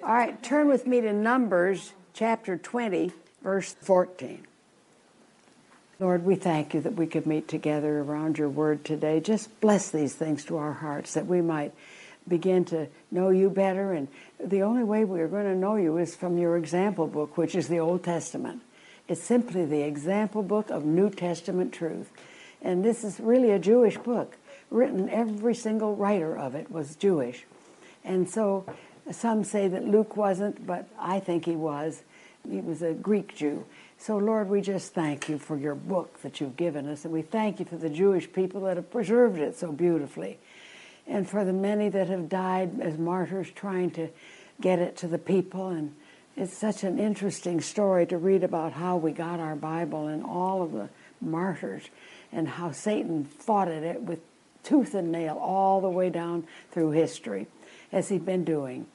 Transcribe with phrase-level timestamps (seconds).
[0.00, 3.10] All right, turn with me to Numbers chapter 20,
[3.42, 4.46] verse 14.
[5.98, 9.18] Lord, we thank you that we could meet together around your word today.
[9.18, 11.74] Just bless these things to our hearts that we might
[12.28, 13.92] begin to know you better.
[13.92, 14.06] And
[14.42, 17.56] the only way we are going to know you is from your example book, which
[17.56, 18.62] is the Old Testament.
[19.08, 22.12] It's simply the example book of New Testament truth.
[22.62, 24.36] And this is really a Jewish book.
[24.70, 27.44] Written, every single writer of it was Jewish.
[28.04, 28.64] And so
[29.10, 32.02] some say that Luke wasn't, but I think he was.
[32.48, 33.64] He was a Greek Jew.
[33.98, 37.22] So, Lord, we just thank you for your book that you've given us, and we
[37.22, 40.38] thank you for the Jewish people that have preserved it so beautifully,
[41.06, 44.08] and for the many that have died as martyrs trying to
[44.60, 45.68] get it to the people.
[45.68, 45.94] And
[46.36, 50.62] it's such an interesting story to read about how we got our Bible and all
[50.62, 50.88] of the
[51.20, 51.82] martyrs
[52.30, 54.20] and how Satan fought at it with
[54.62, 57.46] tooth and nail all the way down through history,
[57.90, 58.86] as he's been doing.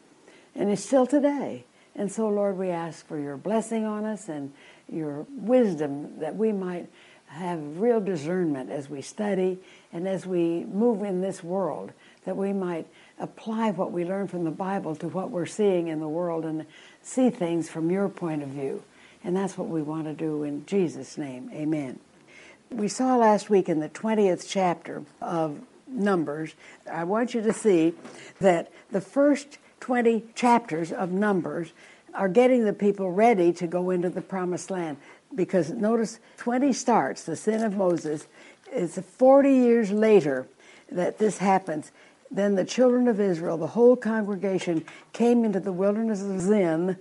[0.56, 1.66] And it's still today.
[1.96, 4.54] And so, Lord, we ask for your blessing on us and
[4.92, 6.90] your wisdom that we might
[7.28, 9.60] have real discernment as we study
[9.92, 11.92] and as we move in this world,
[12.26, 12.88] that we might
[13.20, 16.66] apply what we learn from the Bible to what we're seeing in the world and
[17.02, 18.84] see things from your point of view.
[19.24, 21.50] And that's what we want to do in Jesus' name.
[21.54, 22.00] Amen.
[22.70, 26.56] We saw last week in the 20th chapter of Numbers,
[26.92, 27.94] I want you to see
[28.40, 31.74] that the first 20 chapters of Numbers
[32.14, 34.96] are getting the people ready to go into the promised land.
[35.36, 38.26] Because notice 20 starts, the sin of Moses.
[38.72, 40.48] It's 40 years later
[40.90, 41.92] that this happens.
[42.32, 46.96] Then the children of Israel, the whole congregation, came into the wilderness of Zin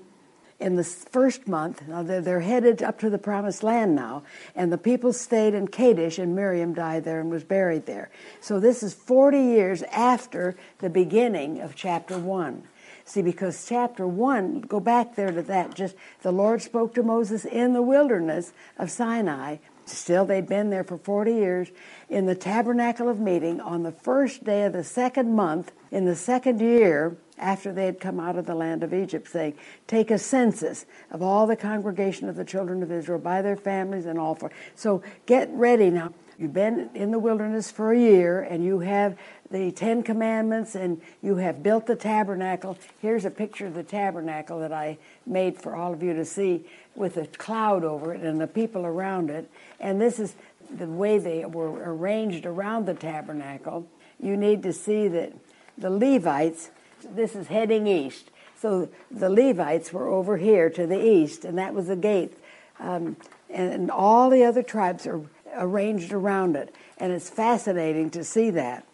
[0.58, 1.86] in the first month.
[1.86, 4.24] Now they're, they're headed up to the promised land now.
[4.56, 8.10] And the people stayed in Kadesh, and Miriam died there and was buried there.
[8.40, 12.64] So this is 40 years after the beginning of chapter 1.
[13.12, 17.44] See, because chapter 1, go back there to that, just the Lord spoke to Moses
[17.44, 19.58] in the wilderness of Sinai.
[19.84, 21.68] Still, they'd been there for 40 years
[22.08, 26.16] in the tabernacle of meeting on the first day of the second month in the
[26.16, 30.16] second year after they had come out of the land of Egypt, saying, Take a
[30.16, 34.34] census of all the congregation of the children of Israel by their families and all
[34.34, 34.50] for.
[34.74, 36.14] So get ready now.
[36.38, 39.18] You've been in the wilderness for a year and you have
[39.52, 42.76] the Ten Commandments and you have built the tabernacle.
[43.00, 46.64] Here's a picture of the tabernacle that I made for all of you to see
[46.94, 49.50] with a cloud over it and the people around it.
[49.78, 50.34] And this is
[50.70, 53.86] the way they were arranged around the tabernacle.
[54.18, 55.32] You need to see that
[55.76, 56.70] the Levites,
[57.14, 58.30] this is heading east.
[58.58, 62.32] So the Levites were over here to the east, and that was the gate.
[62.78, 63.16] Um,
[63.50, 65.20] and, and all the other tribes are
[65.54, 66.74] arranged around it.
[66.98, 68.86] And it's fascinating to see that.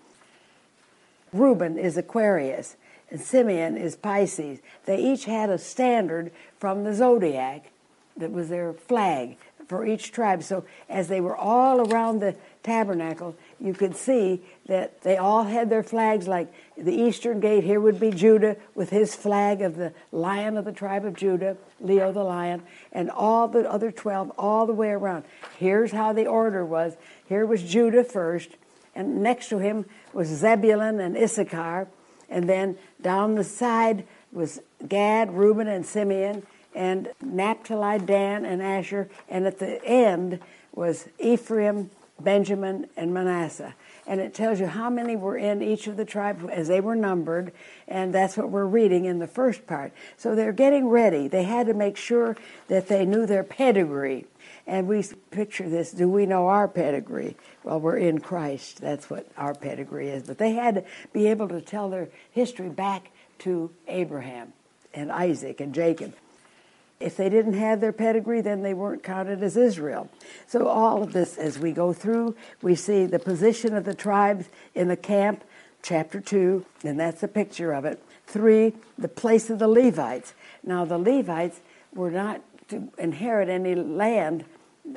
[1.33, 2.77] Reuben is Aquarius,
[3.11, 4.61] and Simeon is Pisces.
[4.85, 7.71] They each had a standard from the zodiac
[8.17, 9.37] that was their flag
[9.69, 10.43] for each tribe.
[10.43, 15.71] So as they were all around the tabernacle, you could see that they all had
[15.71, 19.93] their flags like the eastern gate here would be Judah with his flag of the
[20.11, 22.63] lion of the tribe of Judah, Leo the lion,
[22.93, 25.25] and all the other 12 all the way around.
[25.59, 26.97] Here's how the order was.
[27.29, 28.51] Here was Judah first,
[28.99, 31.87] and next to him was Zebulun and Issachar,
[32.29, 36.43] and then down the side was Gad, Reuben, and Simeon,
[36.75, 40.41] and Naphtali, Dan, and Asher, and at the end
[40.75, 43.75] was Ephraim, Benjamin, and Manasseh.
[44.07, 46.97] And it tells you how many were in each of the tribes as they were
[46.97, 47.53] numbered,
[47.87, 49.93] and that's what we're reading in the first part.
[50.17, 51.29] So they're getting ready.
[51.29, 52.37] They had to make sure
[52.67, 54.27] that they knew their pedigree.
[54.69, 57.37] And we picture this do we know our pedigree?
[57.65, 58.83] Well, we're in Christ.
[58.83, 60.25] That's what our pedigree is.
[60.25, 60.85] But they had to
[61.15, 64.53] be able to tell their history back to Abraham
[64.93, 66.15] and Isaac and Jacob.
[67.01, 70.11] If they didn't have their pedigree, then they weren't counted as Israel.
[70.47, 74.47] So, all of this, as we go through, we see the position of the tribes
[74.75, 75.45] in the camp,
[75.81, 78.03] chapter 2, and that's a picture of it.
[78.27, 80.35] Three, the place of the Levites.
[80.63, 81.61] Now, the Levites
[81.95, 84.45] were not to inherit any land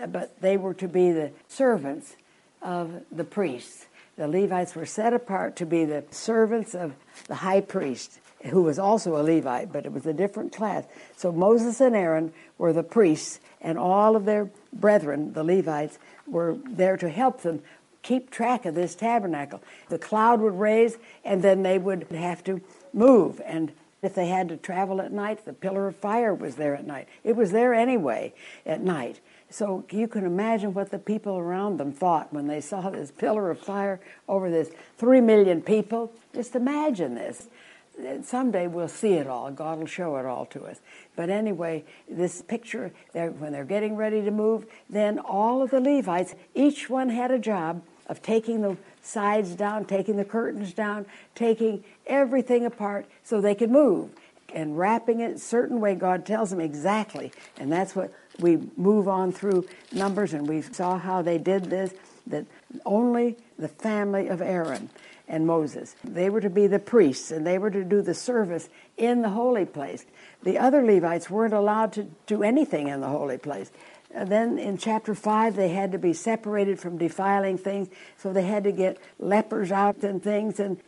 [0.08, 2.16] but they were to be the servants
[2.62, 3.86] of the priests.
[4.18, 6.94] The Levites were set apart to be the servants of
[7.28, 10.86] the high priest, who was also a Levite, but it was a different class.
[11.16, 15.98] So Moses and Aaron were the priests, and all of their brethren, the Levites,
[16.28, 17.62] were there to help them
[18.02, 19.62] keep track of this tabernacle.
[19.90, 22.62] The cloud would raise, and then they would have to
[22.94, 23.42] move.
[23.46, 23.72] And
[24.02, 27.08] if they had to travel at night, the pillar of fire was there at night.
[27.24, 28.34] It was there anyway
[28.66, 29.20] at night.
[29.52, 33.52] So you can imagine what the people around them thought when they saw this pillar
[33.52, 36.12] of fire over this three million people.
[36.34, 37.48] Just imagine this.
[38.24, 39.52] someday we'll see it all.
[39.52, 40.80] God will show it all to us.
[41.18, 45.82] But anyway, this picture, they're, when they're getting ready to move, then all of the
[45.82, 51.06] Levites, each one had a job of taking the sides down, taking the curtains down,
[51.36, 54.12] taking everything apart so they could move
[54.54, 55.96] and wrapping it a certain way.
[55.96, 57.32] God tells them exactly.
[57.58, 61.94] And that's what we move on through Numbers, and we saw how they did this,
[62.28, 62.46] that
[62.86, 64.90] only the family of Aaron
[65.28, 65.96] and Moses.
[66.04, 69.30] They were to be the priests and they were to do the service in the
[69.30, 70.06] holy place.
[70.44, 73.72] The other Levites weren't allowed to do anything in the holy place.
[74.14, 78.44] And then in chapter 5, they had to be separated from defiling things, so they
[78.44, 80.60] had to get lepers out and things.
[80.60, 80.82] And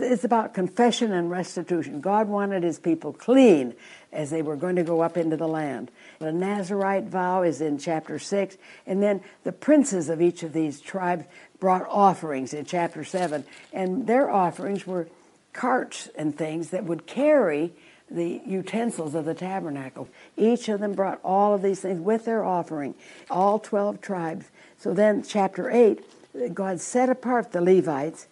[0.00, 2.00] it's about confession and restitution.
[2.00, 3.74] God wanted his people clean
[4.12, 5.90] as they were going to go up into the land.
[6.18, 8.56] The Nazarite vow is in chapter 6.
[8.86, 11.24] And then the princes of each of these tribes
[11.58, 13.44] brought offerings in chapter 7.
[13.72, 15.08] And their offerings were
[15.52, 17.72] carts and things that would carry
[18.10, 20.08] the utensils of the tabernacle.
[20.36, 22.94] Each of them brought all of these things with their offering,
[23.30, 24.46] all 12 tribes.
[24.78, 28.26] So then, chapter 8, God set apart the Levites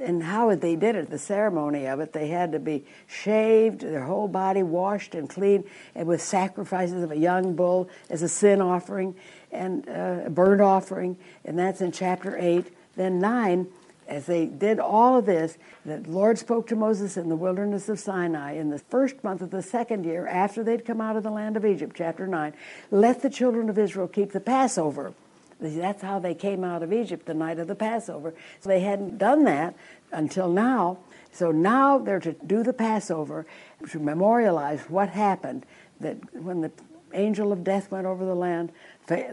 [0.00, 4.04] and how they did it, the ceremony of it, they had to be shaved, their
[4.04, 5.64] whole body washed and clean,
[5.94, 9.14] and with sacrifices of a young bull as a sin offering
[9.52, 12.66] and uh, a burnt offering, and that's in chapter 8.
[12.96, 13.66] Then 9,
[14.08, 18.00] as they did all of this, the Lord spoke to Moses in the wilderness of
[18.00, 21.30] Sinai in the first month of the second year after they'd come out of the
[21.30, 22.52] land of Egypt, chapter 9.
[22.90, 25.14] Let the children of Israel keep the Passover
[25.60, 28.34] that's how they came out of Egypt the night of the Passover.
[28.60, 29.74] So they hadn't done that
[30.10, 30.98] until now.
[31.32, 33.46] So now they're to do the Passover
[33.90, 35.66] to memorialize what happened
[36.00, 36.72] that when the
[37.12, 38.72] angel of death went over the land,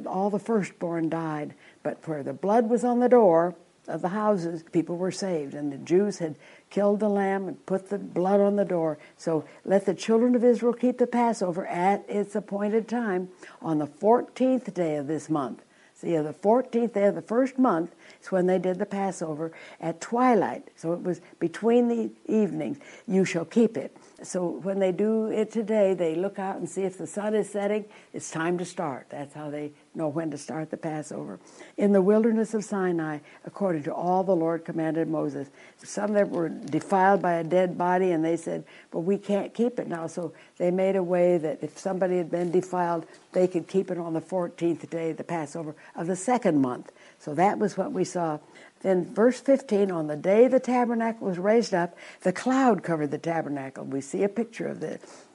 [0.05, 1.53] all the firstborn died.
[1.83, 3.55] But where the blood was on the door
[3.87, 5.53] of the houses, people were saved.
[5.53, 6.35] And the Jews had
[6.69, 8.97] killed the lamb and put the blood on the door.
[9.15, 13.29] So let the children of Israel keep the Passover at its appointed time
[13.61, 15.63] on the 14th day of this month.
[15.99, 19.51] See, the 14th day of the first month is when they did the Passover
[19.81, 20.67] at twilight.
[20.75, 22.77] So it was between the evenings.
[23.07, 23.97] You shall keep it.
[24.21, 27.49] So when they do it today, they look out and see if the sun is
[27.49, 29.07] setting, it's time to start.
[29.09, 31.39] That's how they know when to start the Passover.
[31.75, 35.49] In the wilderness of Sinai, according to all the Lord commanded Moses.
[35.83, 39.79] Some that were defiled by a dead body, and they said, But we can't keep
[39.79, 40.07] it now.
[40.07, 43.97] So they made a way that if somebody had been defiled, they could keep it
[43.97, 46.91] on the 14th day, the Passover of the second month.
[47.19, 48.39] So that was what we saw
[48.81, 53.17] then, verse 15, on the day the tabernacle was raised up, the cloud covered the
[53.17, 53.85] tabernacle.
[53.85, 55.26] We see a picture of this.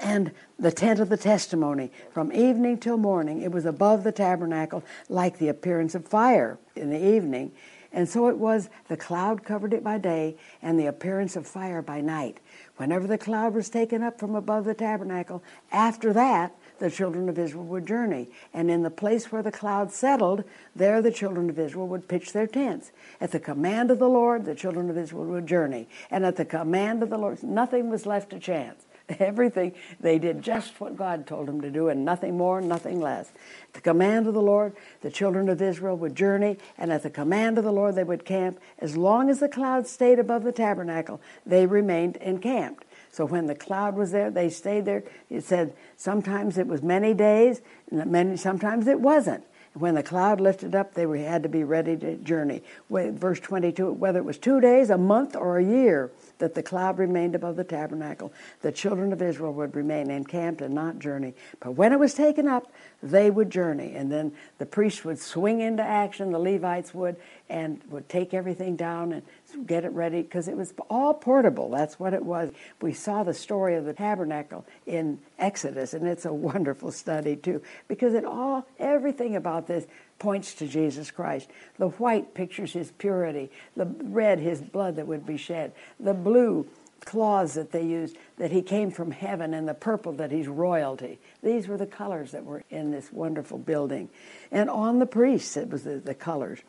[0.00, 4.84] And the tent of the testimony, from evening till morning, it was above the tabernacle
[5.08, 7.52] like the appearance of fire in the evening.
[7.92, 11.82] And so it was, the cloud covered it by day, and the appearance of fire
[11.82, 12.38] by night.
[12.76, 15.42] Whenever the cloud was taken up from above the tabernacle,
[15.72, 18.28] after that, the children of Israel would journey.
[18.54, 20.44] And in the place where the cloud settled,
[20.74, 22.92] there the children of Israel would pitch their tents.
[23.20, 25.88] At the command of the Lord, the children of Israel would journey.
[26.10, 28.86] And at the command of the Lord, nothing was left to chance.
[29.18, 33.32] Everything, they did just what God told them to do, and nothing more, nothing less.
[33.68, 37.10] At the command of the Lord, the children of Israel would journey, and at the
[37.10, 38.60] command of the Lord, they would camp.
[38.78, 42.84] As long as the cloud stayed above the tabernacle, they remained encamped.
[43.12, 45.02] So when the cloud was there, they stayed there.
[45.28, 49.44] It said sometimes it was many days, and many, sometimes it wasn't.
[49.74, 52.62] When the cloud lifted up, they had to be ready to journey.
[52.90, 56.98] Verse 22 whether it was two days, a month, or a year that the cloud
[56.98, 61.34] remained above the tabernacle, the children of Israel would remain encamped and not journey.
[61.60, 63.94] But when it was taken up, they would journey.
[63.94, 67.16] And then the priests would swing into action, the Levites would,
[67.50, 71.68] and would take everything down and get it ready because it was all portable.
[71.68, 72.50] That's what it was.
[72.80, 77.60] We saw the story of the tabernacle in Exodus, and it's a wonderful study too
[77.88, 79.86] because it all, everything about this
[80.20, 81.50] points to Jesus Christ.
[81.78, 86.68] The white pictures his purity, the red, his blood that would be shed, the blue,
[87.04, 91.18] cloths that they used, that he came from heaven, and the purple that he's royalty.
[91.42, 94.10] These were the colors that were in this wonderful building.
[94.52, 96.60] And on the priests, it was the, the colors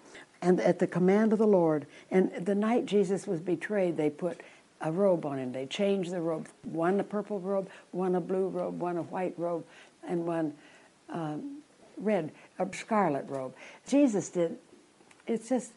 [0.42, 1.86] and at the command of the Lord.
[2.10, 4.42] And the night Jesus was betrayed, they put
[4.82, 5.52] a robe on him.
[5.52, 6.48] They changed the robe.
[6.64, 9.64] One a purple robe, one a blue robe, one a white robe,
[10.08, 10.54] and one
[11.10, 11.62] um,
[11.98, 13.54] red, a scarlet robe.
[13.88, 14.58] Jesus did.
[15.28, 15.72] It's just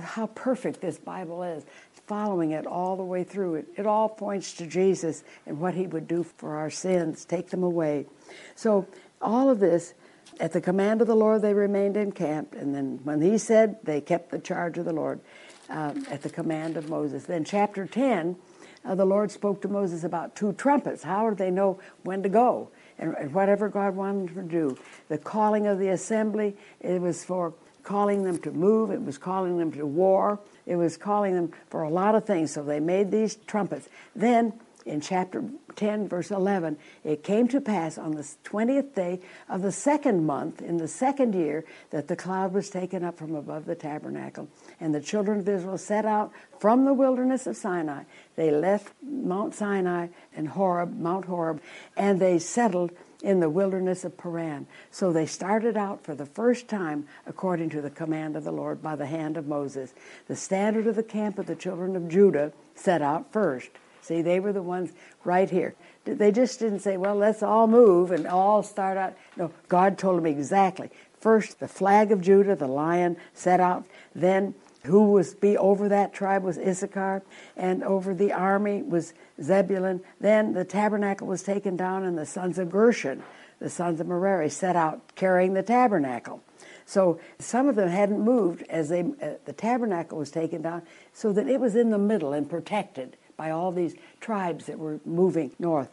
[0.00, 1.64] how perfect this Bible is.
[2.06, 5.86] Following it all the way through it, it all points to Jesus and what He
[5.86, 8.06] would do for our sins, take them away.
[8.54, 8.86] So
[9.22, 9.94] all of this
[10.40, 12.54] at the command of the Lord, they remained encamped.
[12.54, 15.20] And then when he said, they kept the charge of the Lord
[15.68, 17.24] um, at the command of Moses.
[17.24, 18.36] Then, chapter 10,
[18.84, 21.02] uh, the Lord spoke to Moses about two trumpets.
[21.02, 22.70] How do they know when to go?
[22.98, 24.78] And, and whatever God wanted them to do.
[25.08, 29.58] The calling of the assembly, it was for calling them to move, it was calling
[29.58, 32.52] them to war, it was calling them for a lot of things.
[32.52, 33.88] So they made these trumpets.
[34.16, 34.54] Then
[34.86, 35.44] in chapter
[35.76, 40.60] 10, verse 11, it came to pass on the 20th day of the second month,
[40.60, 44.48] in the second year, that the cloud was taken up from above the tabernacle.
[44.80, 48.04] And the children of Israel set out from the wilderness of Sinai.
[48.36, 51.60] They left Mount Sinai and Horeb, Mount Horeb,
[51.96, 54.66] and they settled in the wilderness of Paran.
[54.90, 58.82] So they started out for the first time according to the command of the Lord
[58.82, 59.94] by the hand of Moses.
[60.28, 63.70] The standard of the camp of the children of Judah set out first.
[64.04, 64.92] See, they were the ones
[65.24, 65.74] right here.
[66.04, 69.14] They just didn't say, well, let's all move and all start out.
[69.38, 70.90] No, God told them exactly.
[71.18, 73.86] First, the flag of Judah, the lion, set out.
[74.14, 77.22] Then, who was be over that tribe was Issachar,
[77.56, 80.02] and over the army was Zebulun.
[80.20, 83.22] Then the tabernacle was taken down, and the sons of Gershon,
[83.58, 86.42] the sons of Merari, set out carrying the tabernacle.
[86.84, 90.82] So some of them hadn't moved as they uh, the tabernacle was taken down,
[91.14, 95.00] so that it was in the middle and protected by all these tribes that were
[95.04, 95.88] moving north.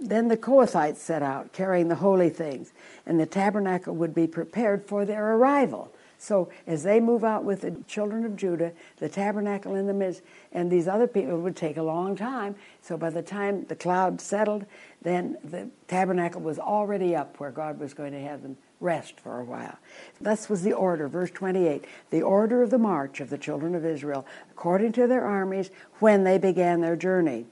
[0.00, 2.72] Then the Kohathites set out carrying the holy things,
[3.04, 5.92] and the tabernacle would be prepared for their arrival.
[6.18, 10.22] So as they move out with the children of Judah, the tabernacle in the midst,
[10.52, 12.56] and these other people would take a long time.
[12.82, 14.66] So by the time the cloud settled,
[15.02, 19.40] then the tabernacle was already up where God was going to have them rest for
[19.40, 19.78] a while.
[20.20, 23.84] Thus was the order, verse 28, the order of the march of the children of
[23.84, 27.46] Israel according to their armies when they began their journey.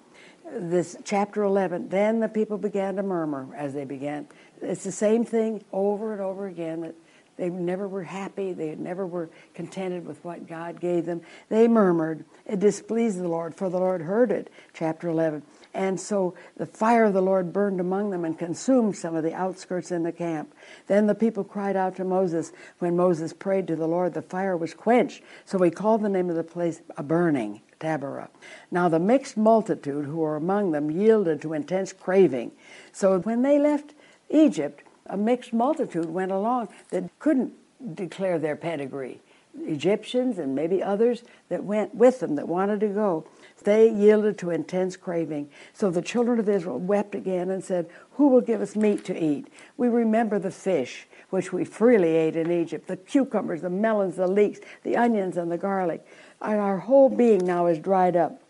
[0.52, 4.28] This chapter 11, then the people began to murmur as they began.
[4.62, 6.94] It's the same thing over and over again that
[7.36, 8.52] they never were happy.
[8.52, 11.20] They never were contented with what God gave them.
[11.48, 12.24] They murmured.
[12.46, 14.50] It displeased the Lord, for the Lord heard it.
[14.72, 15.42] Chapter 11.
[15.76, 19.34] And so the fire of the Lord burned among them and consumed some of the
[19.34, 20.54] outskirts in the camp.
[20.86, 22.50] Then the people cried out to Moses.
[22.78, 25.22] When Moses prayed to the Lord, the fire was quenched.
[25.44, 28.28] So he called the name of the place a burning, Taberah.
[28.70, 32.52] Now the mixed multitude who were among them yielded to intense craving.
[32.90, 33.92] So when they left
[34.30, 37.52] Egypt, a mixed multitude went along that couldn't
[37.94, 39.20] declare their pedigree.
[39.64, 43.26] Egyptians and maybe others that went with them that wanted to go.
[43.66, 45.50] They yielded to intense craving.
[45.72, 49.24] So the children of Israel wept again and said, Who will give us meat to
[49.24, 49.48] eat?
[49.76, 54.28] We remember the fish, which we freely ate in Egypt, the cucumbers, the melons, the
[54.28, 56.06] leeks, the onions, and the garlic.
[56.40, 58.40] And our whole being now is dried up.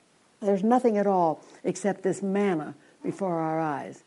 [0.41, 4.05] There's nothing at all except this manna before our eyes.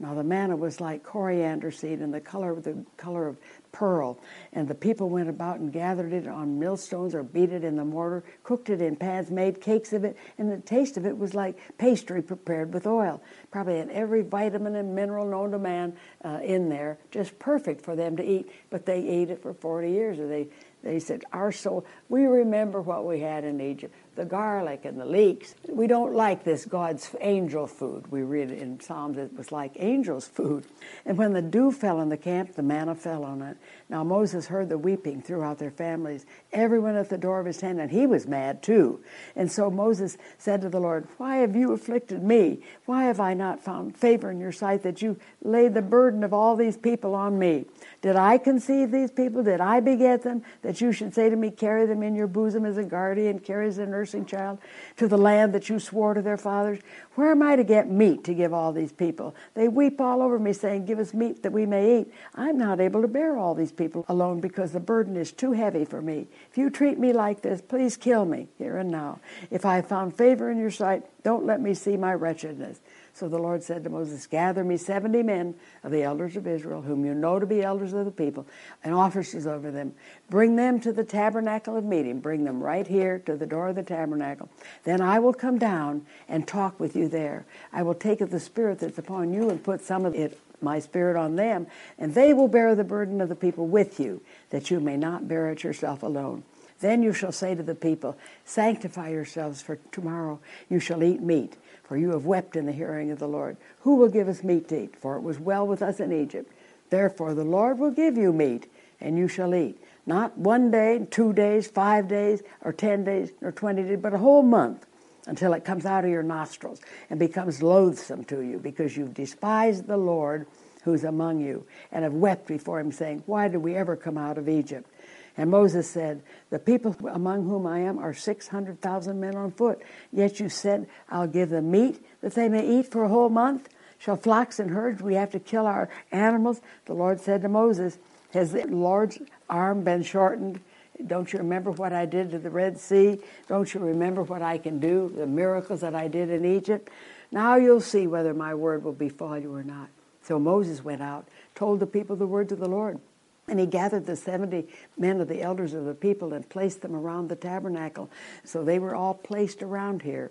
[0.00, 3.36] Now the manna was like coriander seed and the color of the color of
[3.70, 4.18] pearl.
[4.54, 7.84] And the people went about and gathered it on millstones or beat it in the
[7.84, 11.34] mortar, cooked it in pans, made cakes of it, and the taste of it was
[11.34, 13.22] like pastry prepared with oil.
[13.50, 17.94] Probably had every vitamin and mineral known to man uh, in there, just perfect for
[17.94, 18.50] them to eat.
[18.70, 20.18] But they ate it for 40 years.
[20.18, 20.48] Or they,
[20.82, 25.04] they said, Our soul, we remember what we had in Egypt the garlic and the
[25.06, 25.54] leeks.
[25.66, 28.06] We don't like this God's angel food.
[28.12, 30.66] We read in Psalms it was like angels' food.
[31.06, 33.56] And when the dew fell on the camp, the manna fell on it.
[33.88, 37.80] Now Moses heard the weeping throughout their families, everyone at the door of his tent,
[37.80, 39.00] and he was mad too.
[39.36, 42.60] And so Moses said to the Lord, Why have you afflicted me?
[42.84, 46.34] Why have I not found favor in your sight that you laid the burden of
[46.34, 47.64] all these people on me?
[48.02, 49.42] Did I conceive these people?
[49.42, 50.42] Did I beget them?
[50.60, 53.78] That you should say to me, Carry them in your bosom as a guardian carries
[53.78, 54.58] a nursing child
[54.96, 56.80] to the land that you swore to their fathers?
[57.14, 59.34] Where am I to get meat to give all these people?
[59.54, 62.12] They weep all over me, saying, Give us meat that we may eat.
[62.34, 65.84] I'm not able to bear all these people alone because the burden is too heavy
[65.84, 66.26] for me.
[66.50, 69.20] If you treat me like this, please kill me here and now.
[69.50, 72.80] If I have found favor in your sight, don't let me see my wretchedness.
[73.12, 76.82] So the Lord said to Moses, Gather me seventy men of the elders of Israel,
[76.82, 78.46] whom you know to be elders of the people,
[78.82, 79.94] and officers over them.
[80.28, 82.20] Bring them to the tabernacle of meeting.
[82.20, 84.48] Bring them right here to the door of the tabernacle.
[84.84, 87.44] Then I will come down and talk with you there.
[87.72, 90.78] I will take of the spirit that's upon you and put some of it my
[90.78, 91.66] spirit on them,
[91.98, 95.26] and they will bear the burden of the people with you, that you may not
[95.26, 96.42] bear it yourself alone.
[96.80, 101.56] Then you shall say to the people, Sanctify yourselves, for tomorrow you shall eat meat
[101.90, 103.56] for you have wept in the hearing of the Lord.
[103.80, 104.94] Who will give us meat to eat?
[104.94, 106.48] For it was well with us in Egypt.
[106.88, 108.70] Therefore the Lord will give you meat,
[109.00, 109.76] and you shall eat.
[110.06, 114.18] Not one day, two days, five days, or ten days, or twenty days, but a
[114.18, 114.86] whole month
[115.26, 116.80] until it comes out of your nostrils
[117.10, 120.46] and becomes loathsome to you because you've despised the Lord
[120.84, 124.38] who's among you and have wept before him, saying, Why did we ever come out
[124.38, 124.88] of Egypt?
[125.36, 129.80] And Moses said, The people among whom I am are 600,000 men on foot.
[130.12, 133.68] Yet you said, I'll give them meat that they may eat for a whole month.
[133.98, 136.60] Shall flocks and herds we have to kill our animals?
[136.86, 137.98] The Lord said to Moses,
[138.32, 139.18] Has the Lord's
[139.48, 140.60] arm been shortened?
[141.06, 143.18] Don't you remember what I did to the Red Sea?
[143.48, 146.90] Don't you remember what I can do, the miracles that I did in Egypt?
[147.30, 149.88] Now you'll see whether my word will befall you or not.
[150.22, 153.00] So Moses went out, told the people the words of the Lord.
[153.50, 156.94] And he gathered the 70 men of the elders of the people and placed them
[156.94, 158.08] around the tabernacle.
[158.44, 160.30] So they were all placed around here.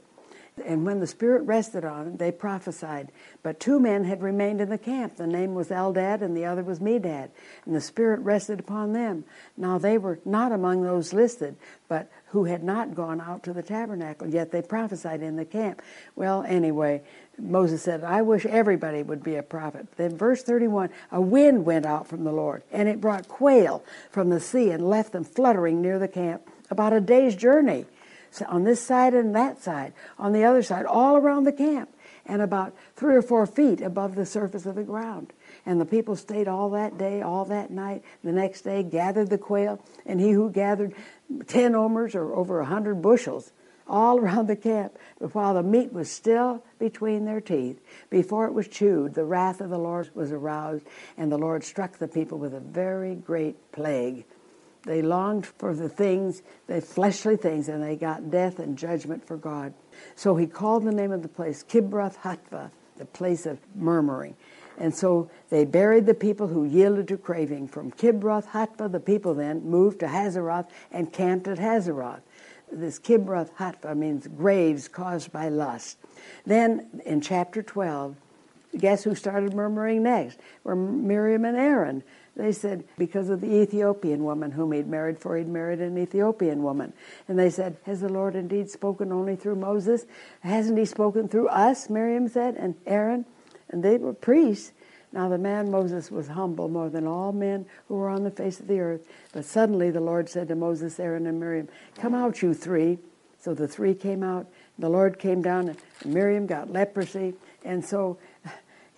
[0.66, 3.12] And when the Spirit rested on them, they prophesied.
[3.44, 5.18] But two men had remained in the camp.
[5.18, 7.30] The name was Eldad, and the other was Medad.
[7.66, 9.24] And the Spirit rested upon them.
[9.58, 11.56] Now they were not among those listed,
[11.88, 15.82] but who had not gone out to the tabernacle, yet they prophesied in the camp.
[16.16, 17.02] Well, anyway,
[17.38, 19.88] Moses said, I wish everybody would be a prophet.
[19.98, 24.30] Then, verse 31 a wind went out from the Lord, and it brought quail from
[24.30, 27.86] the sea and left them fluttering near the camp about a day's journey.
[28.48, 31.90] On this side and that side, on the other side, all around the camp,
[32.26, 35.34] and about three or four feet above the surface of the ground.
[35.66, 38.04] And the people stayed all that day, all that night.
[38.24, 40.94] The next day, gathered the quail, and he who gathered
[41.48, 43.52] ten omers or over a hundred bushels
[43.90, 44.98] all around the camp.
[45.20, 49.60] But while the meat was still between their teeth, before it was chewed, the wrath
[49.60, 50.86] of the Lord was aroused,
[51.18, 54.26] and the Lord struck the people with a very great plague.
[54.84, 59.38] They longed for the things, the fleshly things, and they got death and judgment for
[59.38, 59.74] God.
[60.16, 64.36] So he called the name of the place Kibroth Hattaavah, the place of murmuring.
[64.78, 67.68] And so they buried the people who yielded to craving.
[67.68, 72.22] From Kibroth Hattaavah, the people then moved to Hazeroth and camped at Hazeroth.
[72.72, 75.98] This Kibroth Hattaavah means graves caused by lust.
[76.46, 78.16] Then in chapter 12,
[78.78, 80.40] guess who started murmuring next?
[80.64, 82.04] Were Miriam and Aaron.
[82.36, 86.64] They said, because of the Ethiopian woman whom he'd married, for he'd married an Ethiopian
[86.64, 86.94] woman.
[87.28, 90.06] And they said, Has the Lord indeed spoken only through Moses?
[90.42, 91.90] Hasn't he spoken through us?
[91.90, 93.26] Miriam said, and Aaron.
[93.70, 94.72] And they were priests.
[95.12, 98.60] Now the man Moses was humble more than all men who were on the face
[98.60, 99.08] of the earth.
[99.34, 103.00] But suddenly the Lord said to Moses, Aaron, and Miriam, Come out, you three.
[103.40, 104.48] So the three came out.
[104.78, 107.34] The Lord came down, and Miriam got leprosy.
[107.66, 108.18] And so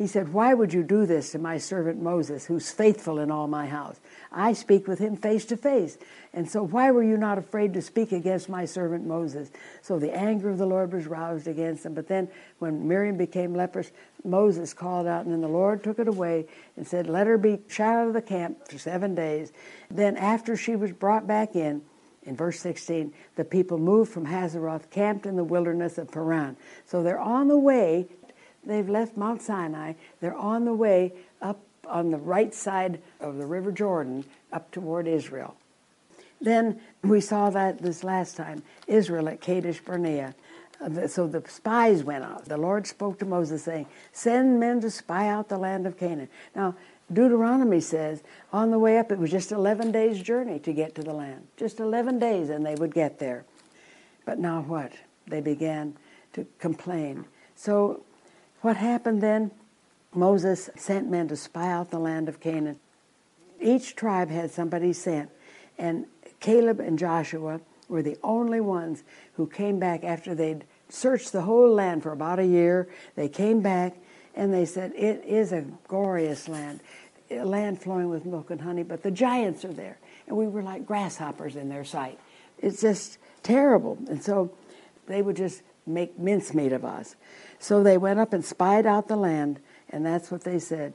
[0.02, 3.48] he said, Why would you do this to my servant Moses, who's faithful in all
[3.48, 4.00] my house?
[4.32, 5.96] I speak with him face to face.
[6.34, 9.52] And so, why were you not afraid to speak against my servant Moses?
[9.84, 11.94] So the anger of the Lord was roused against him.
[11.94, 13.92] But then, when Miriam became leprous,
[14.24, 17.60] Moses called out, and then the Lord took it away and said, Let her be
[17.68, 19.54] shut out of the camp for seven days.
[19.92, 21.84] Then, after she was brought back in,
[22.24, 26.56] in verse 16, the people moved from Hazeroth, camped in the wilderness of Paran.
[26.86, 28.08] So they're on the way
[28.63, 29.93] They've left Mount Sinai.
[30.19, 35.08] They're on the way up on the right side of the River Jordan up toward
[35.08, 35.56] Israel.
[36.39, 40.36] Then we saw that this last time Israel at Kadesh Barnea.
[40.80, 42.45] Uh, so the spies went out.
[42.45, 46.30] The Lord spoke to Moses, saying, Send men to spy out the land of Canaan.
[46.56, 46.76] Now,
[47.13, 51.04] Deuteronomy says on the way up, it was just 11 days' journey to get to
[51.04, 51.47] the land.
[51.58, 53.45] Just 11 days, and they would get there.
[54.26, 54.93] But now what?
[55.28, 55.95] They began
[56.34, 57.26] to complain.
[57.56, 58.02] So
[58.62, 59.52] what happened then?
[60.13, 62.80] Moses sent men to spy out the land of Canaan.
[63.60, 65.30] Each tribe had somebody sent,
[65.78, 66.06] and
[66.39, 71.71] Caleb and Joshua were the only ones who came back after they'd searched the whole
[71.74, 72.89] land for about a year.
[73.15, 73.97] They came back
[74.36, 76.82] and they said, It is a glorious land,
[77.30, 79.97] a land flowing with milk and honey, but the giants are there.
[80.28, 82.19] And we were like grasshoppers in their sight.
[82.58, 83.97] It's just terrible.
[84.10, 84.52] And so
[85.08, 87.15] they would just make mincemeat of us.
[87.60, 90.94] So they went up and spied out the land, and that's what they said.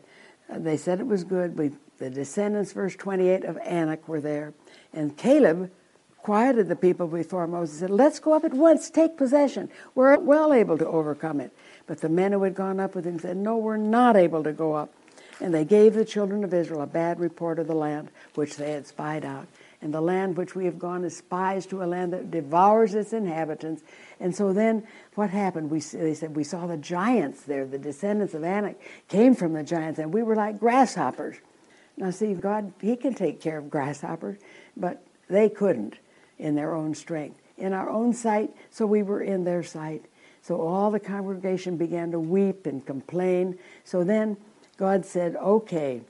[0.51, 1.59] Uh, they said it was good.
[1.59, 4.55] We, the descendants, verse 28, of Anak were there.
[4.92, 5.70] And Caleb
[6.18, 9.68] quieted the people before Moses and said, Let's go up at once, take possession.
[9.94, 11.53] We're well able to overcome it.
[11.87, 14.53] But the men who had gone up with him said, No, we're not able to
[14.53, 14.92] go up.
[15.40, 18.72] And they gave the children of Israel a bad report of the land which they
[18.72, 19.46] had spied out
[19.87, 23.12] and the land which we have gone as spies to a land that devours its
[23.12, 23.85] inhabitants.
[24.18, 25.70] And so then what happened?
[25.70, 29.62] We, they said, we saw the giants there, the descendants of Anak came from the
[29.62, 31.37] giants, and we were like grasshoppers.
[31.96, 34.38] Now, see, God, He can take care of grasshoppers,
[34.77, 35.94] but they couldn't
[36.37, 37.40] in their own strength.
[37.57, 40.05] In our own sight, so we were in their sight.
[40.42, 43.57] So all the congregation began to weep and complain.
[43.85, 44.37] So then
[44.79, 46.01] God said, okay.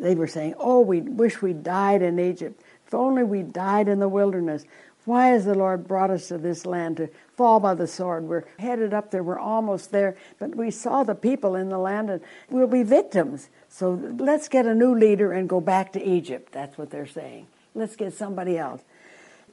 [0.00, 2.60] They were saying, oh, we wish we died in Egypt.
[2.90, 4.64] If only we died in the wilderness.
[5.04, 8.24] Why has the Lord brought us to this land to fall by the sword?
[8.24, 12.10] We're headed up there, we're almost there, but we saw the people in the land
[12.10, 13.48] and we'll be victims.
[13.68, 16.50] So let's get a new leader and go back to Egypt.
[16.50, 17.46] That's what they're saying.
[17.76, 18.82] Let's get somebody else.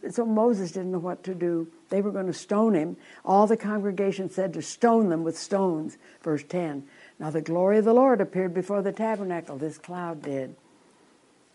[0.09, 1.67] So Moses didn't know what to do.
[1.89, 2.97] They were going to stone him.
[3.23, 5.99] All the congregation said to stone them with stones.
[6.23, 6.87] Verse 10.
[7.19, 9.59] Now the glory of the Lord appeared before the tabernacle.
[9.59, 10.55] This cloud did.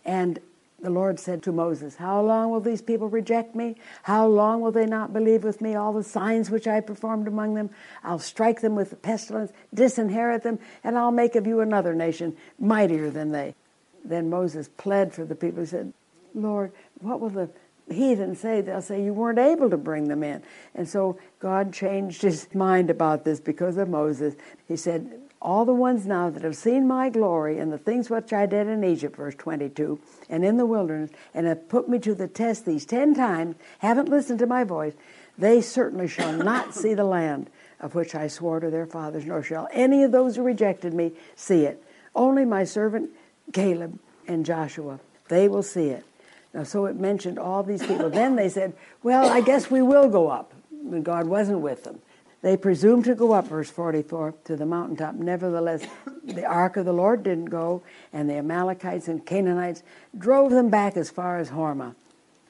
[0.05, 0.39] And
[0.83, 3.77] the Lord said to Moses, How long will these people reject me?
[4.03, 7.53] How long will they not believe with me all the signs which I performed among
[7.53, 7.69] them?
[8.03, 12.35] I'll strike them with the pestilence, disinherit them, and I'll make of you another nation
[12.59, 13.55] mightier than they.
[14.03, 15.61] Then Moses pled for the people.
[15.61, 15.93] He said,
[16.35, 17.49] Lord, what will the
[17.89, 18.59] heathen say?
[18.59, 20.43] They'll say you weren't able to bring them in.
[20.75, 24.35] And so God changed his mind about this because of Moses.
[24.67, 28.31] He said, all the ones now that have seen my glory and the things which
[28.31, 32.15] I did in Egypt, verse 22, and in the wilderness, and have put me to
[32.15, 34.93] the test these ten times, haven't listened to my voice,
[35.37, 37.49] they certainly shall not see the land
[37.81, 41.11] of which I swore to their fathers, nor shall any of those who rejected me
[41.35, 41.83] see it.
[42.15, 43.09] Only my servant
[43.51, 46.05] Caleb and Joshua, they will see it.
[46.53, 48.09] Now, so it mentioned all these people.
[48.09, 50.53] then they said, Well, I guess we will go up.
[50.71, 51.99] And God wasn't with them.
[52.43, 55.15] They presumed to go up, verse 44, to the mountaintop.
[55.15, 55.87] Nevertheless,
[56.25, 59.81] the ark of the Lord didn't go, and the Amalekites and Canaanites
[60.15, 61.95] drove them back as far as Hormah.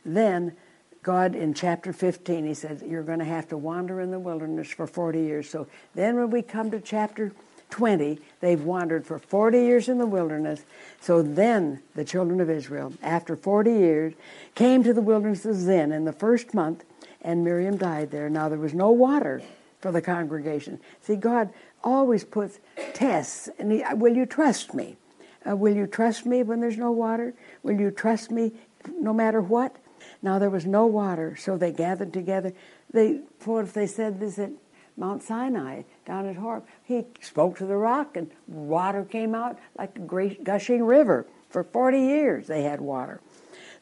[0.03, 0.53] Then
[1.03, 4.71] God, in chapter 15, he said, You're going to have to wander in the wilderness
[4.71, 5.47] for 40 years.
[5.47, 7.32] So then, when we come to chapter
[7.69, 10.65] 20, they've wandered for 40 years in the wilderness.
[11.01, 14.13] So then the children of Israel, after 40 years,
[14.56, 16.84] came to the wilderness of Zin in the first month,
[17.21, 18.27] and Miriam died there.
[18.27, 19.43] Now there was no water
[19.84, 20.80] for the congregation.
[21.02, 21.50] See, God
[21.84, 22.62] always puts
[22.93, 23.50] tests.
[23.60, 24.96] And he, will you trust me?
[25.48, 27.34] Uh, will you trust me when there's no water?
[27.63, 28.54] Will you trust me
[28.98, 29.76] no matter what?
[30.22, 32.54] Now there was no water, so they gathered together.
[32.93, 34.52] They, for if they said this at
[34.96, 36.65] Mount Sinai down at Horeb?
[36.86, 41.28] He spoke to the rock, and water came out like a great gushing river.
[41.50, 43.19] For 40 years they had water.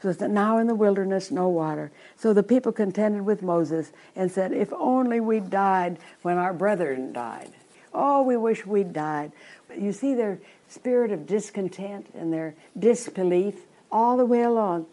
[0.02, 1.92] So that now in the wilderness, no water.
[2.18, 7.14] So the people contended with Moses and said, If only we died when our brethren
[7.14, 7.52] died.
[7.94, 9.32] Oh, we wish we'd died.
[9.78, 13.56] You see their spirit of discontent and their disbelief
[13.92, 14.88] all the way along.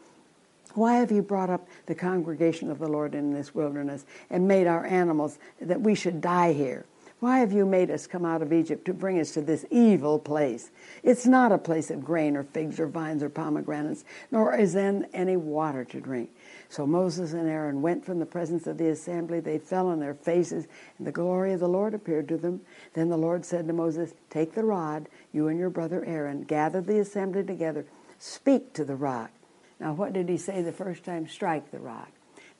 [0.74, 4.66] Why have you brought up the congregation of the Lord in this wilderness and made
[4.66, 6.84] our animals that we should die here?
[7.20, 10.20] Why have you made us come out of Egypt to bring us to this evil
[10.20, 10.70] place?
[11.02, 15.08] It's not a place of grain or figs or vines or pomegranates, nor is then
[15.12, 16.30] any water to drink.
[16.68, 19.40] So Moses and Aaron went from the presence of the assembly.
[19.40, 22.60] They fell on their faces, and the glory of the Lord appeared to them.
[22.94, 26.80] Then the Lord said to Moses, Take the rod, you and your brother Aaron, gather
[26.80, 27.84] the assembly together,
[28.20, 29.32] speak to the rock.
[29.80, 31.26] Now, what did he say the first time?
[31.26, 32.10] Strike the rock.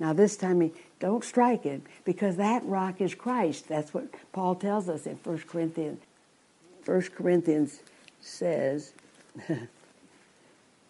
[0.01, 3.69] Now, this time, he don't strike it because that rock is Christ.
[3.69, 6.01] That's what Paul tells us in 1 Corinthians.
[6.85, 7.81] 1 Corinthians
[8.21, 8.93] says,
[9.49, 9.59] I,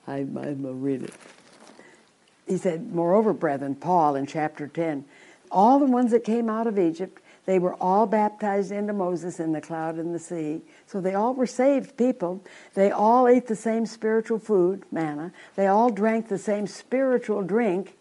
[0.06, 1.14] I'm going to read it.
[2.46, 5.04] He said, Moreover, brethren, Paul in chapter 10,
[5.50, 9.52] all the ones that came out of Egypt, they were all baptized into Moses in
[9.52, 10.60] the cloud and the sea.
[10.86, 12.42] So they all were saved people.
[12.74, 15.32] They all ate the same spiritual food, manna.
[15.56, 17.97] They all drank the same spiritual drink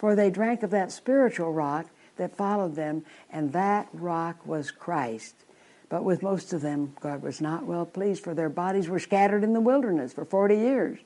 [0.00, 1.84] for they drank of that spiritual rock
[2.16, 5.34] that followed them, and that rock was Christ.
[5.90, 9.44] But with most of them, God was not well pleased, for their bodies were scattered
[9.44, 10.98] in the wilderness for 40 years.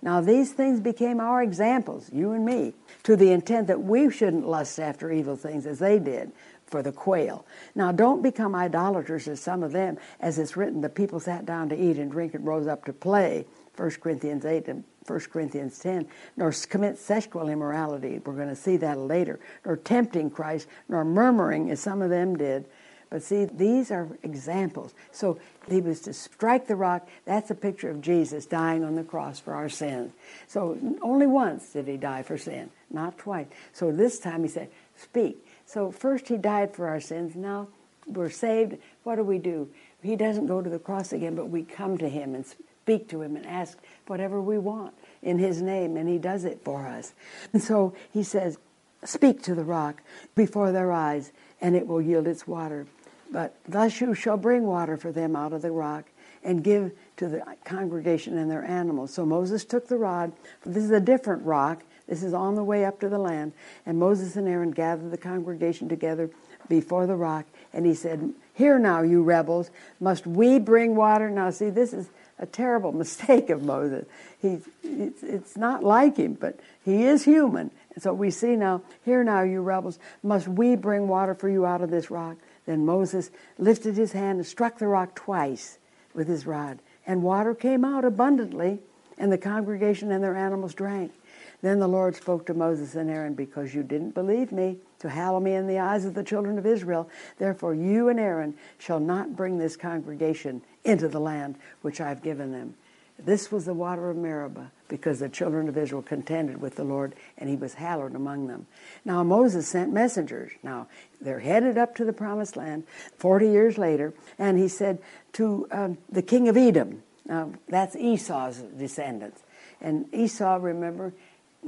[0.00, 4.48] Now, these things became our examples, you and me, to the intent that we shouldn't
[4.48, 6.32] lust after evil things as they did
[6.64, 7.44] for the quail.
[7.74, 11.68] Now, don't become idolaters as some of them, as it's written, the people sat down
[11.68, 13.44] to eat and drink and rose up to play.
[13.78, 18.20] 1 Corinthians 8 and 1 Corinthians 10, nor commit sexual immorality.
[18.24, 19.38] We're going to see that later.
[19.64, 22.66] Nor tempting Christ, nor murmuring, as some of them did.
[23.10, 24.94] But see, these are examples.
[25.12, 25.38] So
[25.68, 27.08] he was to strike the rock.
[27.24, 30.12] That's a picture of Jesus dying on the cross for our sins.
[30.46, 33.46] So only once did he die for sin, not twice.
[33.72, 35.46] So this time he said, Speak.
[35.64, 37.34] So first he died for our sins.
[37.34, 37.68] Now
[38.06, 38.76] we're saved.
[39.04, 39.70] What do we do?
[40.02, 42.44] He doesn't go to the cross again, but we come to him and
[42.88, 46.58] speak to him and ask whatever we want in his name, and he does it
[46.64, 47.12] for us.
[47.52, 48.56] And so he says,
[49.04, 50.00] Speak to the rock
[50.34, 52.86] before their eyes, and it will yield its water.
[53.30, 56.06] But thus you shall bring water for them out of the rock
[56.42, 59.12] and give to the congregation and their animals.
[59.12, 60.32] So Moses took the rod.
[60.64, 61.82] This is a different rock.
[62.08, 63.52] This is on the way up to the land.
[63.84, 66.30] And Moses and Aaron gathered the congregation together
[66.70, 67.44] before the rock.
[67.74, 69.70] And he said, Here now, you rebels,
[70.00, 71.30] must we bring water?
[71.30, 74.06] Now, see, this is a terrible mistake of Moses.
[74.40, 77.70] He, it's, it's not like him, but he is human.
[77.94, 81.66] And so we see now, here now, you rebels, must we bring water for you
[81.66, 82.36] out of this rock?
[82.66, 85.78] Then Moses lifted his hand and struck the rock twice
[86.14, 88.80] with his rod, and water came out abundantly,
[89.16, 91.12] and the congregation and their animals drank.
[91.60, 95.40] Then the Lord spoke to Moses and Aaron, Because you didn't believe me to hallow
[95.40, 99.34] me in the eyes of the children of Israel, therefore you and Aaron shall not
[99.34, 102.74] bring this congregation into the land which I have given them.
[103.18, 107.16] This was the water of Meribah, because the children of Israel contended with the Lord,
[107.36, 108.66] and he was hallowed among them.
[109.04, 110.52] Now Moses sent messengers.
[110.62, 110.86] Now
[111.20, 112.84] they're headed up to the promised land
[113.16, 115.00] 40 years later, and he said
[115.32, 119.42] to um, the king of Edom, now that's Esau's descendants.
[119.80, 121.12] And Esau, remember,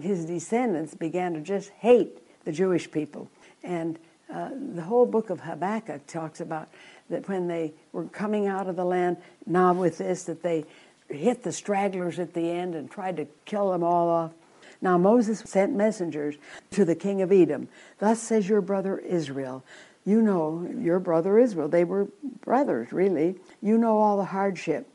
[0.00, 3.28] his descendants began to just hate the Jewish people.
[3.62, 3.98] And
[4.32, 6.68] uh, the whole book of Habakkuk talks about
[7.08, 9.16] that when they were coming out of the land,
[9.46, 10.64] now with this, that they
[11.08, 14.32] hit the stragglers at the end and tried to kill them all off.
[14.80, 16.36] Now Moses sent messengers
[16.70, 17.68] to the king of Edom.
[17.98, 19.64] Thus says your brother Israel.
[20.04, 21.68] You know your brother Israel.
[21.68, 22.08] They were
[22.42, 23.36] brothers, really.
[23.60, 24.89] You know all the hardship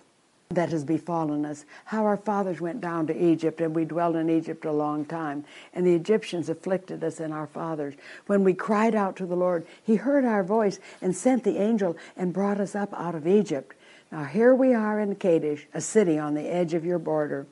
[0.50, 4.30] that has befallen us, how our fathers went down to Egypt, and we dwelled in
[4.30, 7.96] Egypt a long time, and the Egyptians afflicted us and our fathers.
[8.28, 11.98] When we cried out to the Lord, He heard our voice and sent the angel
[12.16, 13.76] and brought us up out of Egypt.
[14.12, 17.48] Now here we are in Kadesh, a city on the edge of your border.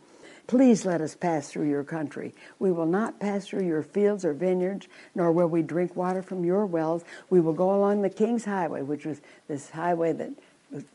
[0.46, 2.36] Please let us pass through your country.
[2.60, 6.44] We will not pass through your fields or vineyards, nor will we drink water from
[6.44, 7.04] your wells.
[7.30, 10.32] We will go along the King's Highway, which was this highway that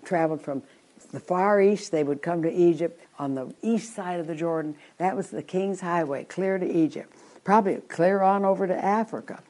[0.05, 0.63] traveled from
[1.11, 1.93] the far east.
[1.93, 4.77] They would come to Egypt on the east side of the Jordan.
[4.99, 9.43] That was the King's Highway, clear to Egypt, probably clear on over to Africa.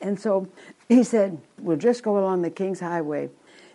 [0.00, 0.48] And so
[0.88, 3.30] he said, We'll just go along the King's Highway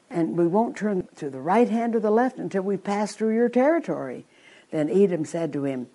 [0.10, 3.36] and we won't turn to the right hand or the left until we pass through
[3.36, 4.26] your territory.
[4.72, 5.88] Then Edom said to him,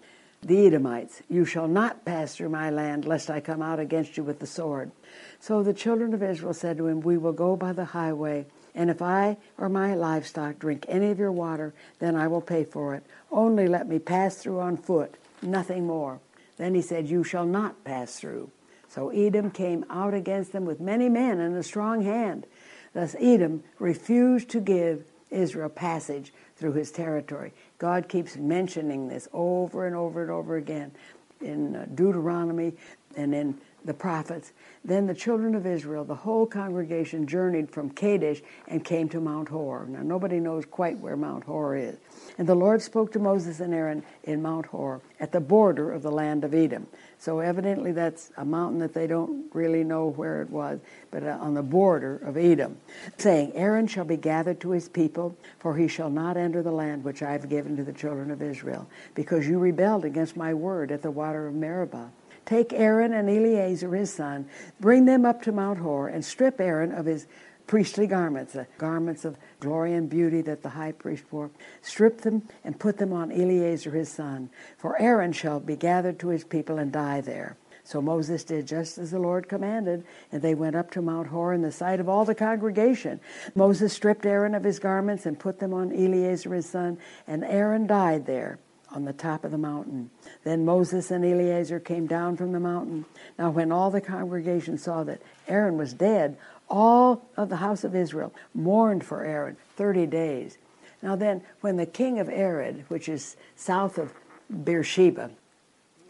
[0.43, 4.25] The Edomites, you shall not pass through my land, lest I come out against you
[4.25, 4.91] with the sword.
[5.39, 8.91] So the children of Israel said to him, We will go by the highway, and
[8.91, 12.95] if I or my livestock drink any of your water, then I will pay for
[12.95, 13.05] it.
[13.31, 16.21] Only let me pass through on foot, nothing more.
[16.57, 18.51] Then he said, You shall not pass through.
[18.89, 22.47] So Edom came out against them with many men and a strong hand.
[22.93, 27.53] Thus Edom refused to give Israel passage through his territory.
[27.79, 30.93] God keeps mentioning this over and over and over again
[31.41, 32.75] in uh, Deuteronomy
[33.17, 34.53] and in the prophets.
[34.85, 39.49] Then the children of Israel, the whole congregation, journeyed from Kadesh and came to Mount
[39.49, 39.87] Hor.
[39.89, 41.97] Now, nobody knows quite where Mount Hor is.
[42.39, 46.03] And the Lord spoke to Moses and Aaron in Mount Hor, at the border of
[46.03, 46.87] the land of Edom.
[47.19, 51.37] So evidently that's a mountain that they don't really know where it was, but uh,
[51.39, 52.79] on the border of Edom,
[53.19, 57.05] saying, Aaron shall be gathered to his people, for he shall not enter the land
[57.05, 60.91] which I have given to the children of Israel, because you rebelled against my word
[60.91, 62.11] at the water of Meribah.
[62.51, 64.49] Take Aaron and Eleazar his son,
[64.81, 67.29] bring them up to Mount Hor, and strip Aaron of his
[67.69, 71.53] priestly garments, the garments of glory and beauty that the high priest wore.
[71.81, 76.31] Strip them and put them on Eleazar his son, for Aaron shall be gathered to
[76.31, 77.57] his people and die there.
[77.85, 81.55] So Moses did just as the Lord commanded, and they went up to Mount Hor
[81.55, 83.21] in the sight of all the congregation.
[83.55, 87.87] Moses stripped Aaron of his garments and put them on Eleazar his son, and Aaron
[87.87, 88.59] died there
[88.93, 90.11] on the top of the mountain.
[90.45, 93.05] Then Moses and Eleazar came down from the mountain.
[93.39, 96.37] Now, when all the congregation saw that Aaron was dead,
[96.69, 100.59] all of the house of Israel mourned for Aaron 30 days.
[101.03, 104.13] Now, then, when the king of Arad, which is south of
[104.51, 105.31] Beersheba,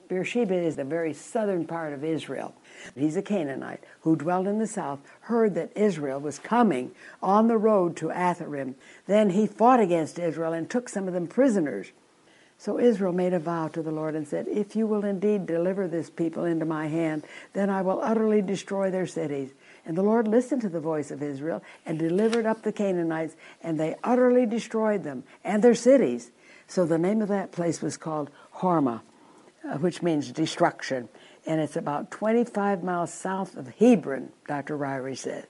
[0.09, 2.53] Beersheba is the very southern part of Israel.
[2.97, 6.91] He's a Canaanite who dwelt in the south, heard that Israel was coming
[7.23, 8.75] on the road to Atharim.
[9.07, 11.93] Then he fought against Israel and took some of them prisoners.
[12.61, 15.89] So Israel made a vow to the Lord and said, If you will indeed deliver
[15.89, 19.55] this people into my hand, then I will utterly destroy their cities.
[19.87, 23.81] And the Lord listened to the voice of Israel and delivered up the Canaanites, and
[23.81, 26.33] they utterly destroyed them and their cities.
[26.67, 29.01] So the name of that place was called Hormah,
[29.67, 31.09] uh, which means destruction.
[31.47, 34.77] And it's about 25 miles south of Hebron, Dr.
[34.77, 35.47] Ryrie said.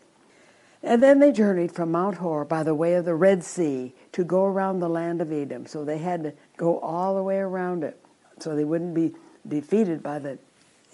[0.83, 4.25] And then they journeyed from Mount Hor by the way of the Red Sea to
[4.25, 5.67] go around the land of Edom.
[5.67, 7.99] So they had to go all the way around it
[8.39, 9.13] so they wouldn't be
[9.47, 10.39] defeated by the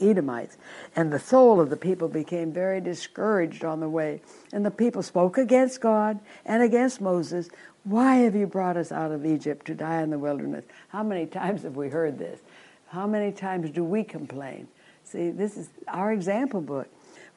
[0.01, 0.57] Edomites.
[0.94, 4.20] And the soul of the people became very discouraged on the way.
[4.53, 7.49] And the people spoke against God and against Moses.
[7.85, 10.64] Why have you brought us out of Egypt to die in the wilderness?
[10.88, 12.40] How many times have we heard this?
[12.88, 14.68] How many times do we complain?
[15.05, 16.88] See, this is our example book.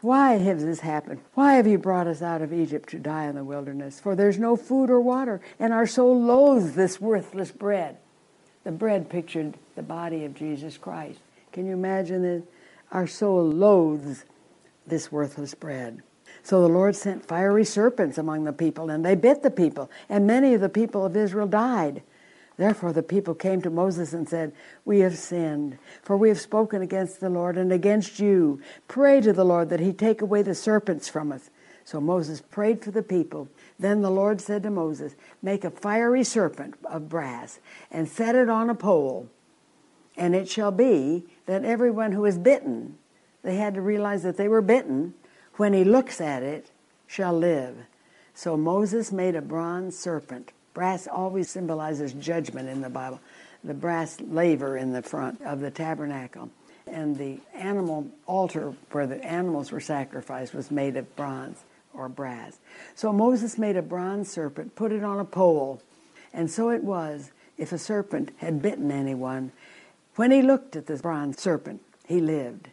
[0.01, 1.19] Why has this happened?
[1.33, 3.99] Why have you brought us out of Egypt to die in the wilderness?
[3.99, 7.97] For there's no food or water, and our soul loathes this worthless bread.
[8.63, 11.19] The bread pictured the body of Jesus Christ.
[11.51, 12.43] Can you imagine that
[12.91, 14.23] our soul loathes
[14.87, 16.01] this worthless bread?
[16.43, 20.25] So the Lord sent fiery serpents among the people, and they bit the people, and
[20.25, 22.03] many of the people of Israel died.
[22.59, 24.51] Therefore the people came to Moses and said,
[24.83, 28.59] We have sinned, for we have spoken against the Lord and against you.
[28.89, 31.49] Pray to the Lord that he take away the serpents from us.
[31.85, 33.47] So Moses prayed for the people.
[33.79, 38.49] Then the Lord said to Moses, Make a fiery serpent of brass and set it
[38.49, 39.29] on a pole.
[40.17, 42.97] And it shall be that everyone who is bitten,
[43.41, 45.13] they had to realize that they were bitten,
[45.55, 46.71] when he looks at it,
[47.07, 47.77] shall live.
[48.33, 53.19] So Moses made a bronze serpent Brass always symbolizes judgment in the Bible.
[53.63, 56.49] The brass laver in the front of the tabernacle.
[56.87, 62.57] And the animal altar where the animals were sacrificed was made of bronze or brass.
[62.95, 65.81] So Moses made a bronze serpent, put it on a pole,
[66.33, 69.51] and so it was if a serpent had bitten anyone,
[70.15, 72.69] when he looked at the bronze serpent, he lived.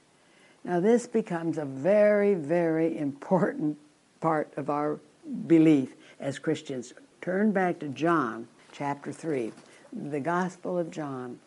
[0.65, 3.79] Now, this becomes a very, very important
[4.21, 4.99] part of our
[5.47, 6.93] belief as Christians.
[7.27, 9.51] Turn back to John chapter 3,
[9.93, 11.41] the Gospel of John.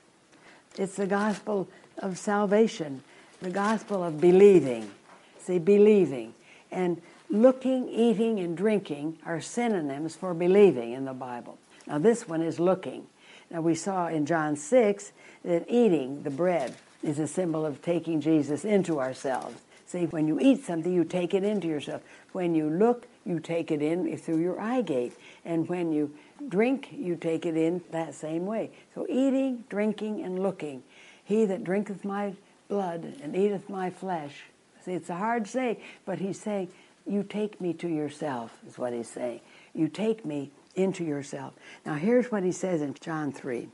[0.78, 3.02] It's the gospel of salvation,
[3.42, 4.92] the gospel of believing.
[5.40, 6.34] See, believing.
[6.70, 11.58] And looking, eating, and drinking are synonyms for believing in the Bible.
[11.88, 13.08] Now, this one is looking.
[13.50, 15.14] Now, we saw in John 6
[15.46, 19.62] that eating the bread is a symbol of taking Jesus into ourselves.
[19.90, 22.04] See, when you eat something, you take it into yourself.
[22.32, 25.14] When you look, you take it in through your eye gate.
[25.46, 26.14] And when you
[26.48, 28.72] drink, you take it in that same way.
[28.96, 30.84] So eating, drinking, and looking.
[31.24, 32.34] He that drinketh my
[32.68, 34.44] blood and eateth my flesh.
[34.86, 36.70] See, it's a hard say, but he's saying,
[37.06, 39.42] you take me to yourself, is what he's saying.
[39.74, 41.54] You take me into yourself.
[41.86, 43.68] Now, here's what he says in John 3.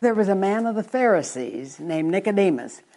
[0.00, 2.82] There was a man of the Pharisees named Nicodemus,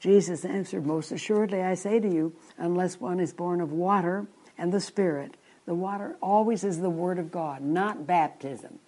[0.00, 4.26] Jesus answered, Most assuredly, I say to you, unless one is born of water
[4.58, 5.36] and the Spirit,
[5.66, 8.78] the water always is the Word of God, not baptism.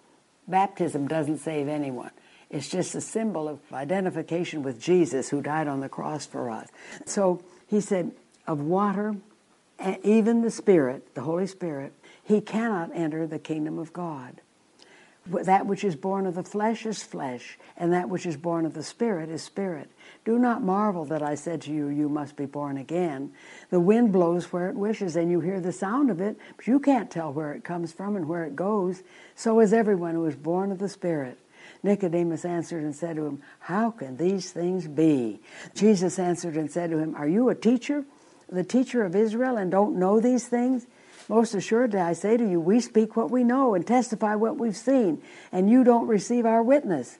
[0.47, 2.11] Baptism doesn't save anyone.
[2.49, 6.67] It's just a symbol of identification with Jesus who died on the cross for us.
[7.05, 8.11] So he said,
[8.45, 9.15] of water,
[9.79, 14.41] and even the Spirit, the Holy Spirit, he cannot enter the kingdom of God.
[15.25, 18.73] That which is born of the flesh is flesh, and that which is born of
[18.73, 19.89] the Spirit is spirit.
[20.25, 23.31] Do not marvel that I said to you, You must be born again.
[23.69, 26.79] The wind blows where it wishes, and you hear the sound of it, but you
[26.79, 29.03] can't tell where it comes from and where it goes.
[29.35, 31.37] So is everyone who is born of the Spirit.
[31.81, 35.41] Nicodemus answered and said to him, How can these things be?
[35.75, 38.05] Jesus answered and said to him, Are you a teacher,
[38.49, 40.87] the teacher of Israel, and don't know these things?
[41.27, 44.75] Most assuredly, I say to you, we speak what we know and testify what we've
[44.75, 47.17] seen, and you don't receive our witness.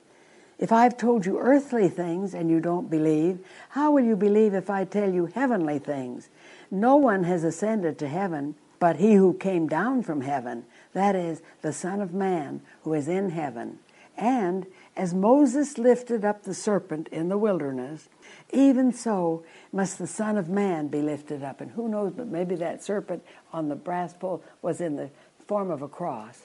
[0.58, 3.40] If I've told you earthly things and you don't believe,
[3.70, 6.28] how will you believe if I tell you heavenly things?
[6.70, 11.40] No one has ascended to heaven but he who came down from heaven, that is,
[11.62, 13.78] the Son of Man who is in heaven.
[14.14, 18.10] And as Moses lifted up the serpent in the wilderness,
[18.52, 21.62] even so must the Son of Man be lifted up.
[21.62, 25.08] And who knows, but maybe that serpent on the brass pole was in the
[25.46, 26.42] form of a cross.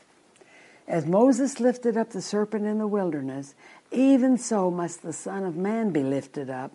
[0.89, 3.53] As Moses lifted up the serpent in the wilderness,
[3.91, 6.71] even so must the Son of Man be lifted up,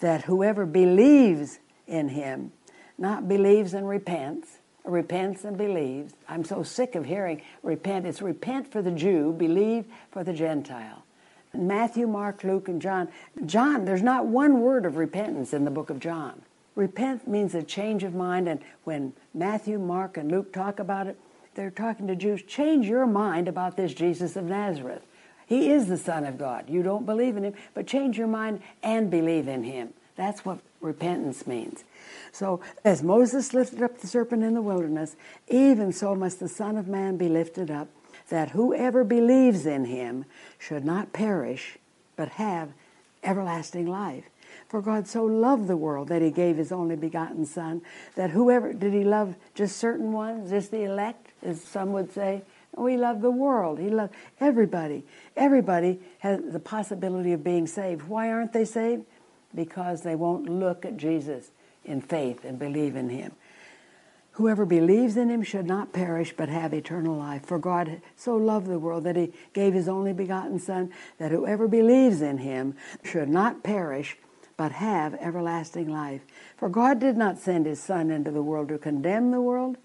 [0.00, 2.50] that whoever believes in him,
[2.98, 6.12] not believes and repents, repents and believes.
[6.28, 8.04] I'm so sick of hearing repent.
[8.04, 11.04] It's repent for the Jew, believe for the Gentile.
[11.54, 13.08] Matthew, Mark, Luke, and John.
[13.46, 16.42] John, there's not one word of repentance in the book of John.
[16.74, 21.16] Repent means a change of mind, and when Matthew, Mark, and Luke talk about it,
[21.54, 22.42] they're talking to Jews.
[22.42, 25.02] Change your mind about this Jesus of Nazareth.
[25.46, 26.70] He is the Son of God.
[26.70, 29.92] You don't believe in him, but change your mind and believe in him.
[30.16, 31.84] That's what repentance means.
[32.32, 35.16] So, as Moses lifted up the serpent in the wilderness,
[35.48, 37.88] even so must the Son of Man be lifted up,
[38.28, 40.24] that whoever believes in him
[40.58, 41.76] should not perish,
[42.16, 42.70] but have
[43.22, 44.24] everlasting life.
[44.68, 47.82] For God so loved the world that he gave his only begotten Son,
[48.14, 52.42] that whoever, did he love just certain ones, just the elect, as some would say?
[52.76, 53.78] we love the world.
[53.78, 55.04] He loved everybody.
[55.36, 58.08] Everybody has the possibility of being saved.
[58.08, 59.04] Why aren't they saved?
[59.54, 61.50] Because they won't look at Jesus
[61.84, 63.32] in faith and believe in him.
[64.36, 67.44] Whoever believes in him should not perish but have eternal life.
[67.44, 71.68] For God so loved the world that he gave his only begotten Son, that whoever
[71.68, 74.16] believes in him should not perish
[74.56, 76.22] but have everlasting life.
[76.56, 79.76] For God did not send his Son into the world to condemn the world,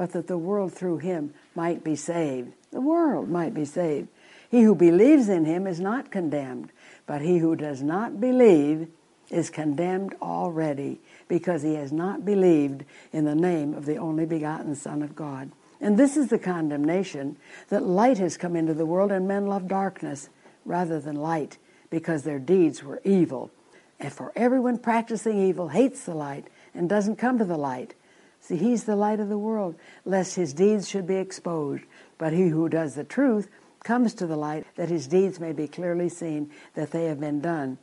[0.00, 2.50] but that the world through him might be saved.
[2.72, 4.08] The world might be saved.
[4.50, 6.72] He who believes in him is not condemned,
[7.04, 8.88] but he who does not believe
[9.28, 12.82] is condemned already, because he has not believed
[13.12, 15.50] in the name of the only begotten Son of God.
[15.82, 17.36] And this is the condemnation
[17.68, 20.30] that light has come into the world, and men love darkness
[20.64, 21.58] rather than light,
[21.90, 23.50] because their deeds were evil.
[23.98, 27.92] And for everyone practicing evil hates the light and doesn't come to the light.
[28.40, 31.84] See, he's the light of the world, lest his deeds should be exposed.
[32.18, 33.48] But he who does the truth
[33.84, 37.40] comes to the light, that his deeds may be clearly seen, that they have been
[37.40, 37.78] done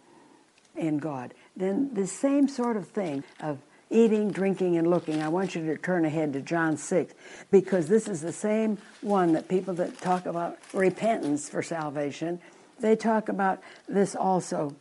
[0.76, 1.34] in God.
[1.56, 5.22] Then the same sort of thing of eating, drinking, and looking.
[5.22, 7.14] I want you to turn ahead to John 6
[7.52, 12.40] because this is the same one that people that talk about repentance for salvation,
[12.80, 14.76] they talk about this also.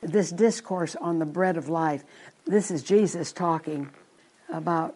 [0.00, 2.02] This discourse on the bread of life.
[2.44, 3.90] This is Jesus talking
[4.52, 4.94] about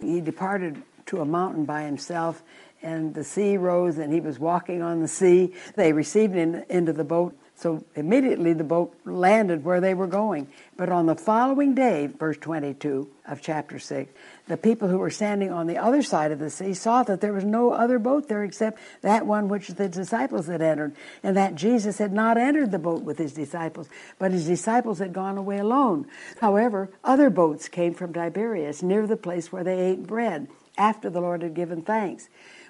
[0.00, 2.42] he departed to a mountain by himself
[2.82, 5.54] and the sea rose and he was walking on the sea.
[5.74, 10.46] They received him into the boat so immediately the boat landed where they were going.
[10.76, 14.12] But on the following day, verse 22 of chapter 6,
[14.46, 17.32] the people who were standing on the other side of the sea saw that there
[17.32, 20.94] was no other boat there except that one which the disciples had entered,
[21.24, 23.88] and that Jesus had not entered the boat with his disciples,
[24.20, 26.06] but his disciples had gone away alone.
[26.40, 30.46] However, other boats came from Tiberias near the place where they ate bread
[30.76, 32.28] after the Lord had given thanks.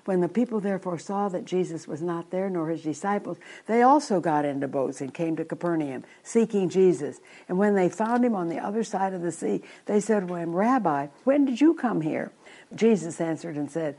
[0.08, 3.36] When the people therefore saw that Jesus was not there, nor his disciples,
[3.66, 7.20] they also got into boats and came to Capernaum, seeking Jesus.
[7.46, 10.34] And when they found him on the other side of the sea, they said to
[10.34, 12.32] him, Rabbi, when did you come here?
[12.74, 13.98] Jesus answered and said,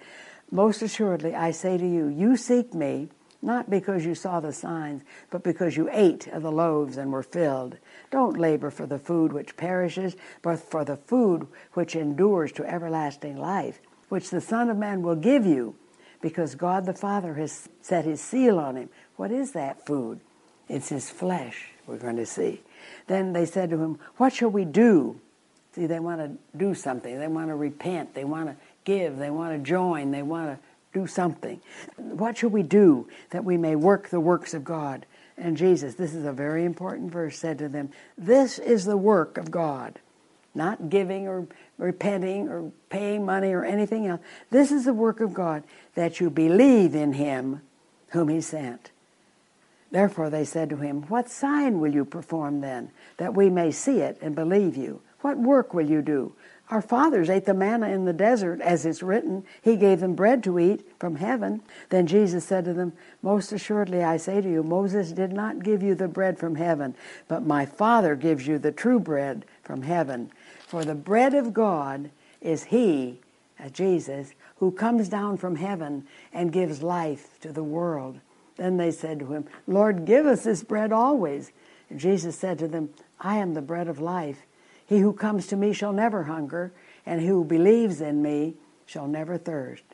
[0.49, 3.09] Most assuredly, I say to you, you seek me,
[3.43, 7.21] not because you saw the signs, but because you ate of the loaves and were
[7.21, 7.77] filled.
[8.09, 13.37] Don't labor for the food which perishes, but for the food which endures to everlasting
[13.37, 15.75] life, which the Son of Man will give you
[16.21, 18.89] because God the Father has set his seal on him.
[19.15, 20.19] What is that food?
[20.67, 22.61] It's his flesh, we're going to see.
[23.07, 25.19] Then they said to him, What shall we do?
[25.73, 27.19] See, they want to do something.
[27.19, 28.13] They want to repent.
[28.13, 29.17] They want to give.
[29.17, 30.11] They want to join.
[30.11, 30.59] They want to
[30.93, 31.61] do something.
[31.97, 35.05] What shall we do that we may work the works of God?
[35.37, 39.37] And Jesus, this is a very important verse, said to them, This is the work
[39.37, 39.99] of God.
[40.53, 41.47] Not giving or
[41.79, 44.21] repenting or paying money or anything else.
[44.51, 45.63] This is the work of God,
[45.95, 47.61] that you believe in him
[48.09, 48.91] whom he sent.
[49.91, 53.99] Therefore they said to him, What sign will you perform then, that we may see
[53.99, 55.01] it and believe you?
[55.21, 56.33] What work will you do?
[56.69, 60.43] Our fathers ate the manna in the desert, as it's written, He gave them bread
[60.43, 61.63] to eat from heaven.
[61.89, 65.81] Then Jesus said to them, Most assuredly I say to you, Moses did not give
[65.81, 66.95] you the bread from heaven,
[67.27, 70.31] but my Father gives you the true bread from heaven.
[70.69, 72.11] For the bread of God
[72.41, 73.21] is He,
[73.59, 78.19] uh, Jesus, who comes down from heaven and gives life to the world.
[78.55, 81.51] Then they said to him, Lord, give us this bread always.
[81.89, 84.45] And Jesus said to them, I am the bread of life.
[84.85, 86.71] He who comes to me shall never hunger,
[87.03, 88.53] and who believes in me
[88.85, 89.85] shall never thirst.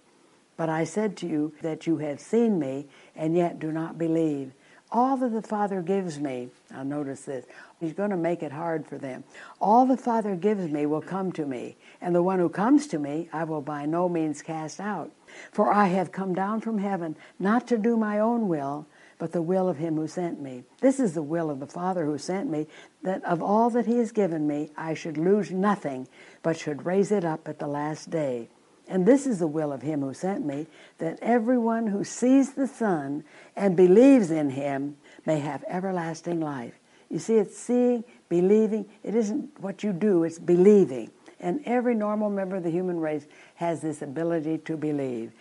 [0.57, 4.51] But I said to you that you have seen me, and yet do not believe.
[4.91, 7.45] All that the Father gives me, now notice this,
[7.79, 9.23] He's going to make it hard for them.
[9.59, 12.99] All the Father gives me will come to me, and the one who comes to
[12.99, 15.11] me I will by no means cast out.
[15.51, 19.41] For I have come down from heaven not to do my own will, but the
[19.41, 20.63] will of him who sent me.
[20.81, 22.67] This is the will of the Father who sent me,
[23.01, 26.07] that of all that he has given me I should lose nothing,
[26.43, 28.49] but should raise it up at the last day.
[28.87, 30.67] And this is the will of him who sent me,
[30.99, 33.23] that everyone who sees the Son
[33.55, 36.73] and believes in him may have everlasting life.
[37.09, 38.85] You see, it's seeing, believing.
[39.03, 41.11] It isn't what you do, it's believing.
[41.39, 43.25] And every normal member of the human race
[43.55, 45.31] has this ability to believe.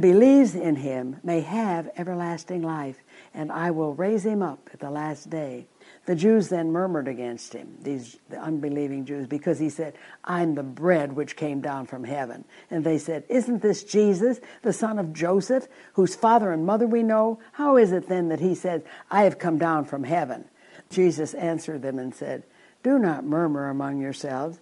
[0.00, 2.96] Believes in him may have everlasting life,
[3.34, 5.66] and I will raise him up at the last day.
[6.06, 10.62] The Jews then murmured against him, these the unbelieving Jews, because he said, I'm the
[10.62, 12.44] bread which came down from heaven.
[12.70, 17.02] And they said, Isn't this Jesus, the son of Joseph, whose father and mother we
[17.02, 17.40] know?
[17.52, 20.44] How is it then that he says, I have come down from heaven?
[20.90, 22.44] Jesus answered them and said,
[22.84, 24.60] Do not murmur among yourselves.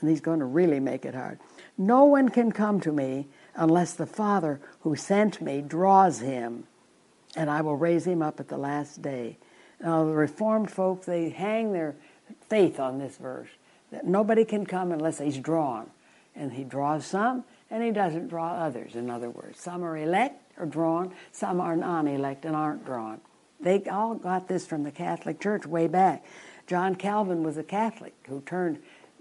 [0.00, 1.38] And he's going to really make it hard.
[1.78, 6.64] No one can come to me unless the Father who sent me draws him,
[7.34, 9.38] and I will raise him up at the last day.
[9.82, 11.96] Now, the Reformed folk, they hang their
[12.48, 13.48] faith on this verse
[13.90, 15.90] that nobody can come unless he's drawn.
[16.34, 19.60] And he draws some, and he doesn't draw others, in other words.
[19.60, 23.20] Some are elect or drawn, some are non elect and aren't drawn.
[23.60, 26.24] They all got this from the Catholic Church way back.
[26.66, 28.78] John Calvin was a Catholic who turned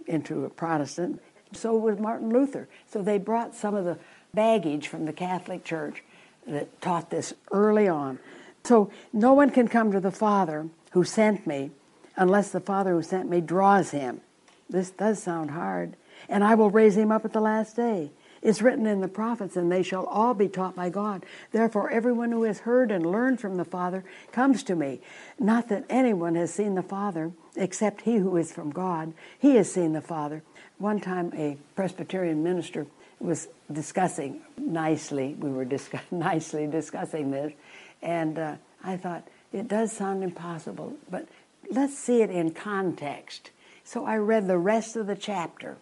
[0.07, 1.21] into a Protestant.
[1.53, 2.67] So was Martin Luther.
[2.87, 3.97] So they brought some of the
[4.33, 6.03] baggage from the Catholic Church
[6.47, 8.19] that taught this early on.
[8.63, 11.71] So no one can come to the Father who sent me
[12.15, 14.21] unless the Father who sent me draws him.
[14.69, 15.95] This does sound hard.
[16.29, 18.11] And I will raise him up at the last day.
[18.41, 21.25] It's written in the prophets, and they shall all be taught by God.
[21.51, 24.99] Therefore, everyone who has heard and learned from the Father comes to me.
[25.39, 29.13] Not that anyone has seen the Father, except he who is from God.
[29.37, 30.41] He has seen the Father.
[30.79, 32.87] One time, a Presbyterian minister
[33.19, 37.53] was discussing nicely, we were discuss, nicely discussing this,
[38.01, 41.27] and uh, I thought, it does sound impossible, but
[41.69, 43.51] let's see it in context.
[43.83, 45.77] So I read the rest of the chapter,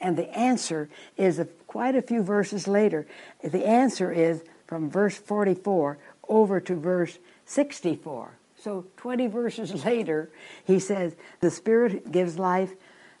[0.00, 3.06] and the answer is a, quite a few verses later.
[3.42, 5.98] The answer is from verse 44
[6.28, 8.32] over to verse 64.
[8.58, 10.30] So 20 verses later,
[10.64, 12.72] he says, The Spirit gives life,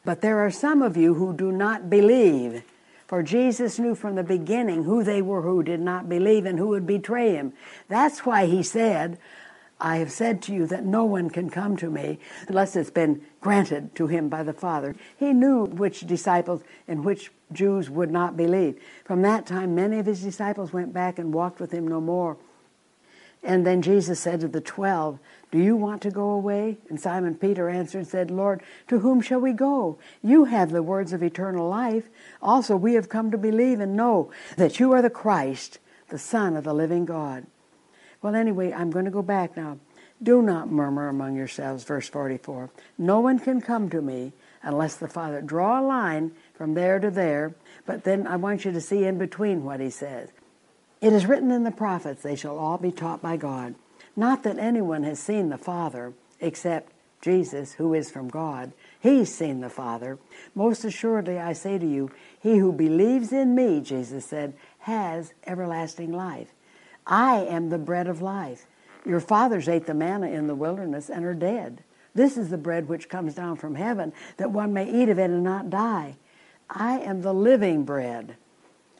[0.04, 2.62] but there are some of you who do not believe.
[3.10, 6.68] For Jesus knew from the beginning who they were who did not believe and who
[6.68, 7.52] would betray him.
[7.88, 9.18] That's why he said,
[9.80, 13.22] I have said to you that no one can come to me unless it's been
[13.40, 14.94] granted to him by the Father.
[15.16, 18.80] He knew which disciples and which Jews would not believe.
[19.04, 22.36] From that time, many of his disciples went back and walked with him no more.
[23.42, 25.18] And then Jesus said to the twelve,
[25.50, 26.78] Do you want to go away?
[26.88, 29.98] And Simon Peter answered and said, Lord, to whom shall we go?
[30.22, 32.08] You have the words of eternal life.
[32.40, 35.78] Also, we have come to believe and know that you are the Christ,
[36.08, 37.46] the Son of the living God.
[38.22, 39.78] Well, anyway, I'm going to go back now.
[40.22, 42.70] Do not murmur among yourselves, verse 44.
[42.98, 44.32] No one can come to me
[44.62, 47.54] unless the Father draw a line from there to there.
[47.86, 50.28] But then I want you to see in between what he says.
[51.00, 53.74] It is written in the prophets, they shall all be taught by God.
[54.20, 56.92] Not that anyone has seen the Father except
[57.22, 58.70] Jesus, who is from God.
[59.00, 60.18] He's seen the Father.
[60.54, 66.12] Most assuredly, I say to you, he who believes in me, Jesus said, has everlasting
[66.12, 66.52] life.
[67.06, 68.66] I am the bread of life.
[69.06, 71.82] Your fathers ate the manna in the wilderness and are dead.
[72.14, 75.30] This is the bread which comes down from heaven, that one may eat of it
[75.30, 76.16] and not die.
[76.68, 78.36] I am the living bread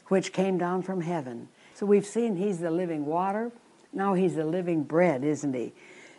[0.07, 1.49] which came down from heaven.
[1.75, 3.51] So we've seen he's the living water.
[3.93, 5.73] Now he's the living bread, isn't he?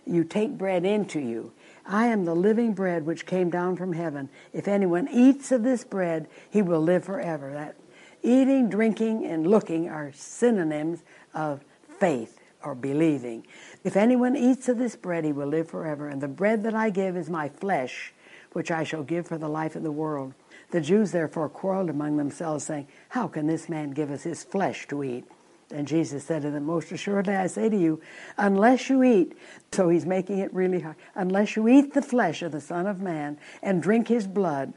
[0.06, 1.52] You take bread into you.
[1.86, 4.28] I am the living bread which came down from heaven.
[4.52, 7.52] If anyone eats of this bread, he will live forever.
[7.52, 7.76] That
[8.22, 11.02] eating, drinking, and looking are synonyms
[11.34, 11.64] of
[11.98, 13.46] faith or believing.
[13.84, 16.08] If anyone eats of this bread, he will live forever.
[16.08, 18.12] And the bread that I give is my flesh,
[18.52, 20.34] which I shall give for the life of the world.
[20.70, 24.86] The Jews therefore quarreled among themselves, saying, How can this man give us his flesh
[24.88, 25.24] to eat?
[25.72, 28.00] And Jesus said to them, Most assuredly I say to you,
[28.36, 29.32] unless you eat,
[29.72, 33.00] so he's making it really hard, unless you eat the flesh of the Son of
[33.00, 34.74] Man and drink his blood,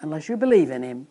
[0.00, 1.06] unless you believe in him,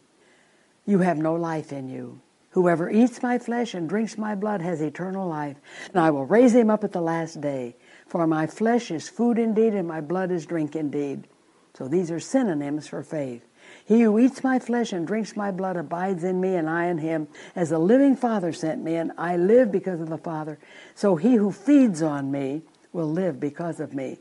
[0.86, 2.22] you have no life in you.
[2.52, 5.58] Whoever eats my flesh and drinks my blood has eternal life,
[5.90, 7.76] and I will raise him up at the last day.
[8.08, 11.28] For my flesh is food indeed, and my blood is drink indeed.
[11.78, 13.47] So these are synonyms for faith.
[13.88, 16.98] He who eats my flesh and drinks my blood abides in me, and I in
[16.98, 17.30] him.
[17.56, 20.60] As the living Father sent me, and I live because of the Father,
[20.94, 24.18] so he who feeds on me will live because of me.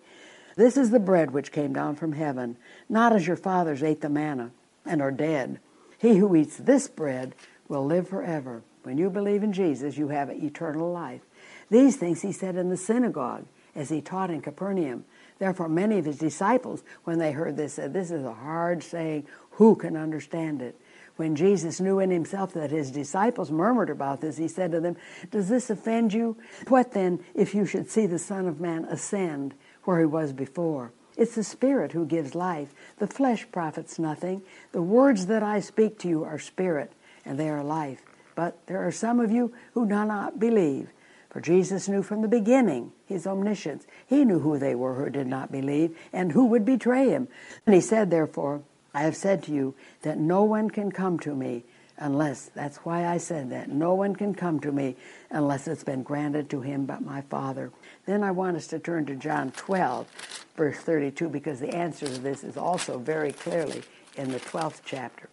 [0.55, 2.57] This is the bread which came down from heaven,
[2.89, 4.53] not as your fathers ate the manna
[4.87, 5.59] and are dead.
[5.99, 7.35] He who eats this bread
[7.69, 8.63] will live forever.
[8.85, 11.23] When you believe in Jesus, you have eternal life.
[11.71, 15.05] These things he said in the synagogue as he taught in Capernaum.
[15.39, 19.27] Therefore, many of his disciples, when they heard this, said, This is a hard saying.
[19.57, 20.79] Who can understand it?
[21.17, 24.97] When Jesus knew in himself that his disciples murmured about this, he said to them,
[25.31, 26.37] Does this offend you?
[26.69, 29.55] What then if you should see the Son of Man ascend
[29.85, 30.93] where he was before?
[31.17, 32.75] It's the Spirit who gives life.
[32.99, 34.43] The flesh profits nothing.
[34.73, 36.93] The words that I speak to you are spirit,
[37.25, 38.03] and they are life.
[38.35, 40.91] But there are some of you who do not believe.
[41.31, 43.87] For Jesus knew from the beginning his omniscience.
[44.07, 47.29] He knew who they were who did not believe and who would betray him.
[47.65, 48.63] And he said, therefore,
[48.97, 51.65] I have said to you that no one can come to me
[51.99, 54.97] unless, that's why I said that, no one can come to me
[55.29, 57.73] unless it's been granted to him but my Father.
[58.07, 62.19] Then I want us to turn to John 12, verse 32, because the answer to
[62.19, 63.83] this is also very clearly
[64.17, 65.29] in the 12th chapter.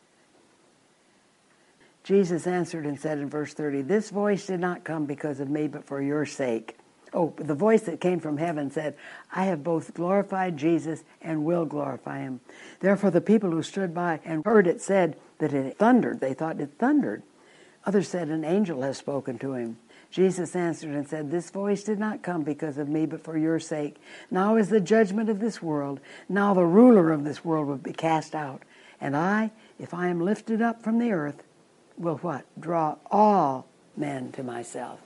[2.03, 5.69] Jesus answered and said in verse 30, This voice did not come because of me,
[5.69, 6.75] but for your sake.
[7.13, 8.95] Oh, the voice that came from heaven said,
[9.31, 12.39] I have both glorified Jesus and will glorify him.
[12.79, 16.19] Therefore, the people who stood by and heard it said that it thundered.
[16.19, 17.21] They thought it thundered.
[17.85, 19.77] Others said, An angel has spoken to him.
[20.09, 23.59] Jesus answered and said, This voice did not come because of me, but for your
[23.59, 23.97] sake.
[24.31, 25.99] Now is the judgment of this world.
[26.29, 28.63] Now the ruler of this world will be cast out.
[29.01, 31.43] And I, if I am lifted up from the earth,
[31.97, 32.45] will what?
[32.59, 34.99] Draw all men to myself.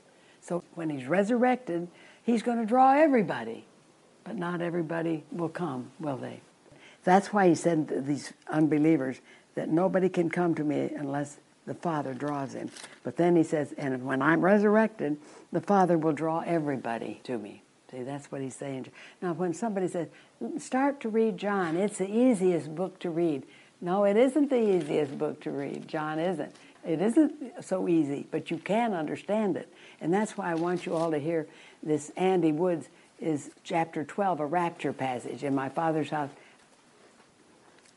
[0.48, 1.90] So when he's resurrected,
[2.24, 3.66] he's going to draw everybody.
[4.24, 6.40] But not everybody will come, will they?
[7.04, 9.20] That's why he said to these unbelievers
[9.56, 12.70] that nobody can come to me unless the Father draws him.
[13.04, 15.18] But then he says, and when I'm resurrected,
[15.52, 17.64] the Father will draw everybody to me.
[17.92, 18.88] See, that's what he's saying.
[19.22, 20.08] Now, when somebody says,
[20.60, 23.44] start to read John, it's the easiest book to read.
[23.80, 25.88] No, it isn't the easiest book to read.
[25.88, 26.54] John isn't.
[26.88, 29.72] It isn't so easy, but you can understand it.
[30.00, 31.46] And that's why I want you all to hear
[31.84, 32.88] this Andy Woods
[33.20, 36.30] is chapter 12, a rapture passage in my father's house.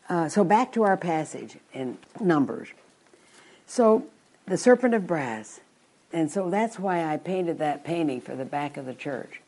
[0.09, 2.69] Uh, so back to our passage in Numbers.
[3.67, 4.07] So
[4.47, 5.61] the serpent of brass.
[6.13, 9.41] And so that's why I painted that painting for the back of the church,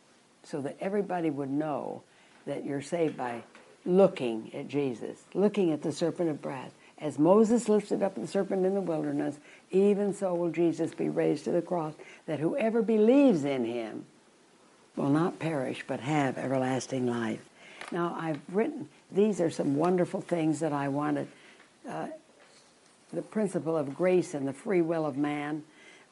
[0.44, 2.02] so that everybody would know
[2.46, 3.42] that you're saved by
[3.84, 6.70] looking at Jesus, looking at the serpent of brass.
[7.02, 9.36] As Moses lifted up the serpent in the wilderness,
[9.72, 11.94] even so will Jesus be raised to the cross,
[12.26, 14.06] that whoever believes in him
[14.94, 17.40] will not perish but have everlasting life.
[17.90, 21.26] Now, I've written, these are some wonderful things that I wanted.
[21.88, 22.06] Uh,
[23.12, 25.64] the principle of grace and the free will of man.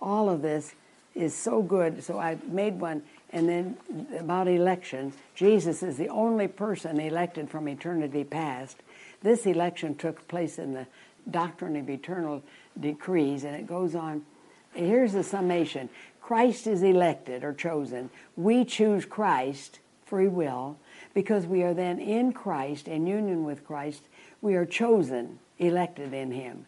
[0.02, 0.74] All of this
[1.14, 2.02] is so good.
[2.02, 3.02] So I made one.
[3.32, 3.76] And then
[4.18, 8.76] about election, Jesus is the only person elected from eternity past.
[9.22, 10.86] This election took place in the
[11.30, 12.42] doctrine of eternal
[12.78, 14.24] decrees, and it goes on.
[14.72, 15.88] Here's the summation
[16.20, 18.10] Christ is elected or chosen.
[18.36, 20.78] We choose Christ, free will,
[21.12, 24.02] because we are then in Christ, in union with Christ.
[24.40, 26.66] We are chosen, elected in Him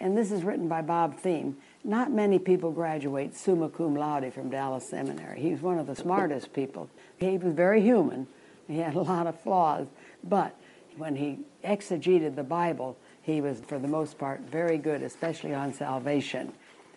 [0.00, 1.54] and this is written by Bob Thieme.
[1.84, 5.40] Not many people graduate summa cum laude from Dallas Seminary.
[5.40, 6.88] He was one of the smartest people.
[7.18, 8.26] He was very human.
[8.66, 9.86] He had a lot of flaws,
[10.24, 10.56] but
[10.96, 15.72] when he exegeted the Bible, he was, for the most part, very good, especially on
[15.72, 16.52] salvation.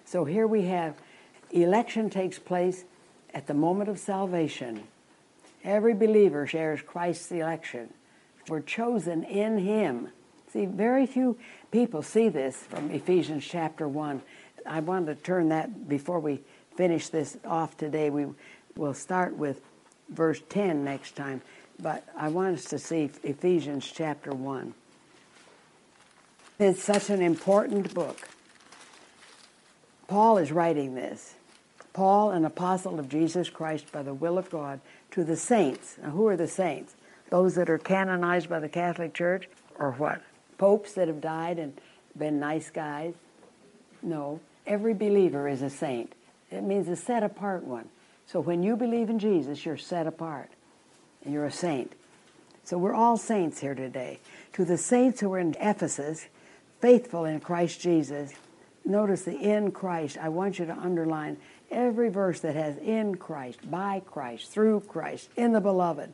[0.05, 0.95] So here we have
[1.51, 2.85] election takes place
[3.33, 4.83] at the moment of salvation.
[5.63, 7.93] Every believer shares Christ's election.
[8.49, 10.09] We're chosen in Him.
[10.51, 11.37] See, very few
[11.71, 14.21] people see this from Ephesians chapter 1.
[14.65, 16.41] I wanted to turn that before we
[16.75, 18.09] finish this off today.
[18.09, 18.27] We
[18.75, 19.61] will start with
[20.09, 21.41] verse 10 next time,
[21.79, 24.73] but I want us to see Ephesians chapter 1.
[26.59, 28.29] It's such an important book.
[30.07, 31.35] Paul is writing this.
[31.93, 34.79] Paul, an apostle of Jesus Christ by the will of God,
[35.11, 35.97] to the saints.
[36.01, 36.95] Now, who are the saints?
[37.29, 39.47] Those that are canonized by the Catholic Church,
[39.77, 40.21] or what?
[40.63, 41.73] popes that have died and
[42.17, 43.13] been nice guys.
[44.01, 46.13] No, every believer is a saint.
[46.51, 47.89] It means a set apart one.
[48.27, 50.49] So when you believe in Jesus, you're set apart
[51.23, 51.93] and you're a saint.
[52.63, 54.19] So we're all saints here today.
[54.53, 56.27] To the saints who are in Ephesus,
[56.79, 58.31] faithful in Christ Jesus,
[58.85, 60.17] notice the in Christ.
[60.17, 61.37] I want you to underline
[61.69, 66.13] every verse that has in Christ, by Christ, through Christ, in the beloved.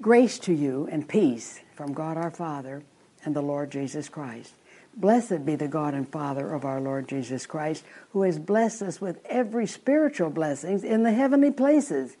[0.00, 2.82] Grace to you and peace from God our Father
[3.24, 4.52] and the Lord Jesus Christ.
[4.94, 9.00] Blessed be the God and Father of our Lord Jesus Christ, who has blessed us
[9.00, 12.16] with every spiritual blessings in the heavenly places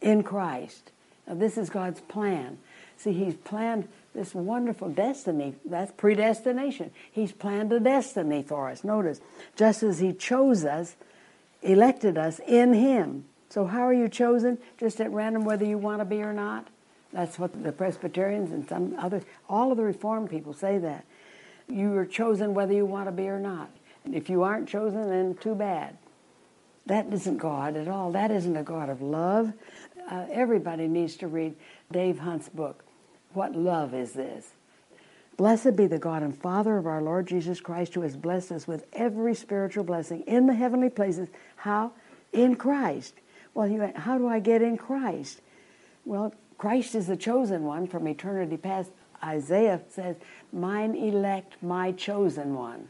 [0.00, 0.92] in Christ.
[1.26, 2.58] Now, this is God's plan.
[2.96, 5.54] See, He's planned this wonderful destiny.
[5.64, 6.90] That's predestination.
[7.10, 8.84] He's planned a destiny for us.
[8.84, 9.20] Notice,
[9.56, 10.96] just as He chose us,
[11.62, 13.24] elected us in Him.
[13.50, 14.58] So, how are you chosen?
[14.78, 16.68] Just at random, whether you want to be or not?
[17.12, 21.04] That's what the Presbyterians and some other, all of the Reformed people say that.
[21.68, 23.70] You are chosen whether you want to be or not.
[24.04, 25.96] And If you aren't chosen, then too bad.
[26.86, 28.12] That isn't God at all.
[28.12, 29.52] That isn't a God of love.
[30.10, 31.56] Uh, everybody needs to read
[31.90, 32.84] Dave Hunt's book,
[33.32, 34.50] What Love Is This?
[35.36, 38.66] Blessed be the God and Father of our Lord Jesus Christ, who has blessed us
[38.66, 41.28] with every spiritual blessing in the heavenly places.
[41.56, 41.92] How?
[42.32, 43.14] In Christ.
[43.52, 45.40] Well, you, how do I get in Christ?
[46.04, 48.90] Well, Christ is the chosen one from eternity past.
[49.22, 50.16] Isaiah says,
[50.52, 52.88] Mine elect, my chosen one.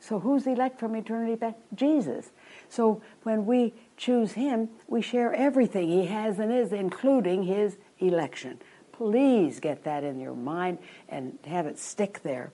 [0.00, 1.56] So who's elect from eternity past?
[1.74, 2.30] Jesus.
[2.68, 8.60] So when we choose him, we share everything he has and is, including his election.
[8.92, 10.78] Please get that in your mind
[11.08, 12.52] and have it stick there.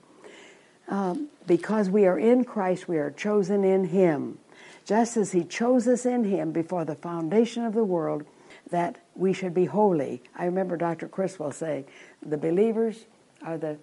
[0.87, 4.39] Um, because we are in Christ, we are chosen in him.
[4.85, 8.25] Just as he chose us in him before the foundation of the world,
[8.69, 10.21] that we should be holy.
[10.35, 11.07] I remember Dr.
[11.07, 11.85] Criswell saying,
[12.21, 13.05] the believers
[13.41, 13.77] are the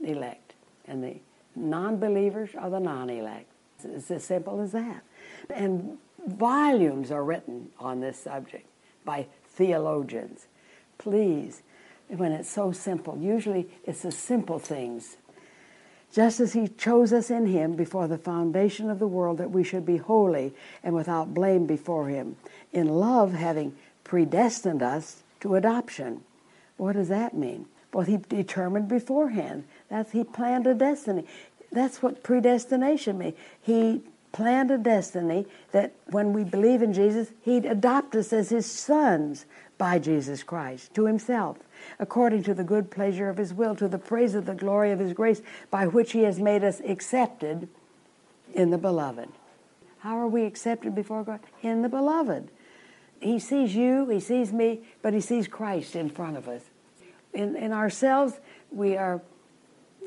[0.00, 0.54] elect,
[0.86, 1.16] and the
[1.54, 3.50] non believers are the non elect.
[3.84, 5.02] It's as simple as that.
[5.50, 5.98] And
[6.28, 8.66] volumes are written on this subject
[9.04, 10.46] by theologians.
[10.98, 11.62] Please,
[12.08, 15.16] when it's so simple, usually it's the simple things.
[16.12, 19.62] Just as He chose us in Him before the foundation of the world that we
[19.62, 22.36] should be holy and without blame before Him,
[22.72, 26.22] in love having predestined us to adoption.
[26.78, 27.66] What does that mean?
[27.92, 29.64] Well, He determined beforehand.
[29.90, 31.26] That's He planned a destiny.
[31.70, 33.36] That's what predestination means.
[33.60, 34.02] He
[34.38, 39.46] planned a destiny that when we believe in Jesus, He'd adopt us as His sons
[39.78, 41.58] by Jesus Christ to Himself,
[41.98, 45.00] according to the good pleasure of His will, to the praise of the glory of
[45.00, 47.68] His grace, by which He has made us accepted
[48.54, 49.28] in the Beloved.
[49.98, 51.40] How are we accepted before God?
[51.62, 52.48] In the Beloved.
[53.18, 56.62] He sees you, He sees me, but He sees Christ in front of us.
[57.34, 58.34] In, in ourselves,
[58.70, 59.20] we are,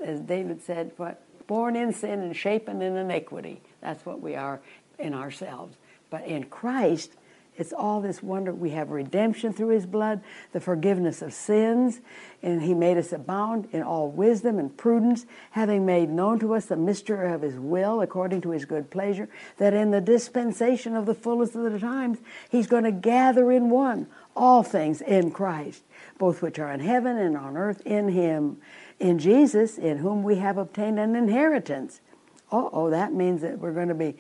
[0.02, 1.22] as David said, what?
[1.52, 3.60] Born in sin and shapen in iniquity.
[3.82, 4.62] That's what we are
[4.98, 5.76] in ourselves.
[6.10, 7.12] But in Christ,
[7.58, 8.54] it's all this wonder.
[8.54, 10.22] We have redemption through His blood,
[10.54, 12.00] the forgiveness of sins,
[12.42, 16.68] and He made us abound in all wisdom and prudence, having made known to us
[16.68, 19.28] the mystery of His will according to His good pleasure,
[19.58, 23.70] that in the dispensation of the fullness of the times, He's going to gather in
[23.70, 25.84] one all things in Christ,
[26.18, 28.62] both which are in heaven and on earth in Him,
[29.02, 32.00] in Jesus, in whom we have obtained an inheritance
[32.52, 34.16] oh, oh, that means that we're going to be,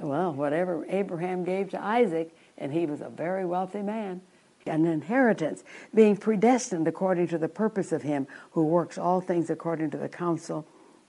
[0.00, 4.20] well, whatever Abraham gave to Isaac, and he was a very wealthy man,
[4.66, 5.64] an inheritance,
[5.94, 10.08] being predestined according to the purpose of him who works all things according to the
[10.08, 10.66] counsel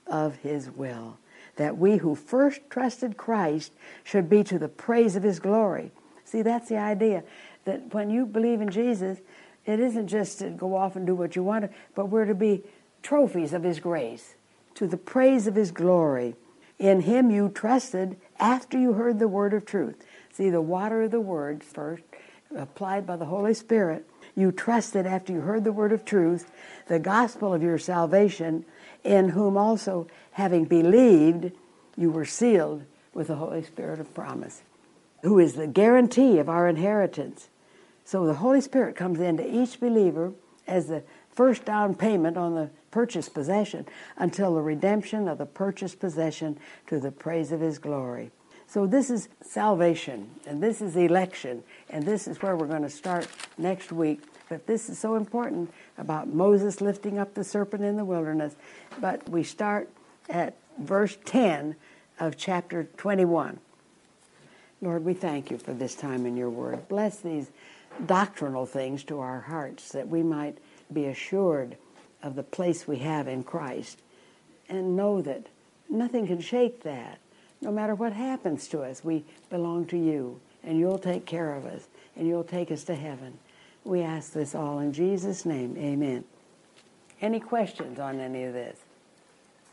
[0.08, 1.18] of his will.
[1.58, 5.92] That we who first trusted Christ should be to the praise of his glory.
[6.26, 7.24] See, that's the idea.
[7.66, 9.20] That when you believe in Jesus,
[9.66, 12.64] it isn't just to go off and do what you want, but we're to be
[13.04, 14.36] trophies of his grace,
[14.76, 16.36] to the praise of his glory.
[16.80, 20.04] In him you trusted after you heard the word of truth.
[20.34, 22.04] See, the water of the word first,
[22.56, 24.08] applied by the Holy Spirit.
[24.36, 26.52] You trusted after you heard the word of truth,
[26.88, 28.66] the gospel of your salvation,
[29.04, 31.52] in whom also, having believed,
[31.96, 32.84] you were sealed
[33.14, 34.64] with the Holy Spirit of promise,
[35.22, 37.50] who is the guarantee of our inheritance.
[38.06, 40.34] So the Holy Spirit comes into each believer
[40.68, 43.88] as the first down payment on the purchased possession
[44.18, 48.30] until the redemption of the purchased possession to the praise of his glory.
[48.68, 52.92] So this is salvation and this is election and this is where we're going to
[52.92, 53.28] start
[53.58, 54.22] next week.
[54.48, 58.56] But this is so important about Moses lifting up the serpent in the wilderness.
[59.02, 59.90] But we start
[60.30, 61.76] at verse 10
[62.20, 63.60] of chapter 21.
[64.84, 66.88] Lord, we thank you for this time in your word.
[66.90, 67.50] Bless these
[68.06, 70.60] doctrinal things to our hearts that we might
[70.92, 71.76] be assured
[72.24, 74.00] of the place we have in Christ
[74.70, 75.48] and know that
[75.90, 77.20] nothing can shake that.
[77.62, 81.66] No matter what happens to us, we belong to you and you'll take care of
[81.66, 83.38] us and you'll take us to heaven.
[83.84, 85.76] We ask this all in Jesus' name.
[85.78, 86.24] Amen.
[87.22, 88.78] Any questions on any of this?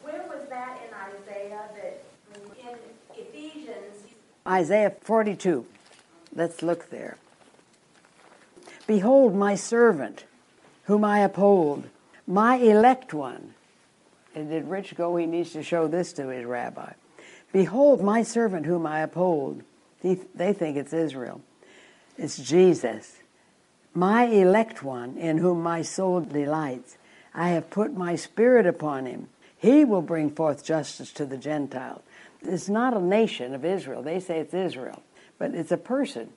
[0.03, 2.03] Where was that in Isaiah that
[2.35, 2.77] in
[3.17, 4.05] Ephesians?
[4.47, 5.67] Isaiah 42.
[6.35, 7.17] Let's look there.
[8.87, 10.25] Behold my servant
[10.85, 11.89] whom I uphold,
[12.31, 13.55] my elect one.
[14.35, 15.17] And did Rich go?
[15.17, 16.93] He needs to show this to his rabbi.
[17.53, 19.63] Behold, my servant whom I uphold.
[20.01, 21.43] He, they think it's Israel.
[22.17, 23.17] It's Jesus.
[23.93, 26.97] My elect one, in whom my soul delights.
[27.35, 29.29] I have put my spirit upon him.
[29.57, 32.03] He will bring forth justice to the Gentiles.
[32.43, 34.03] It's not a nation of Israel.
[34.03, 35.03] They say it's Israel,
[35.39, 36.31] but it's a person.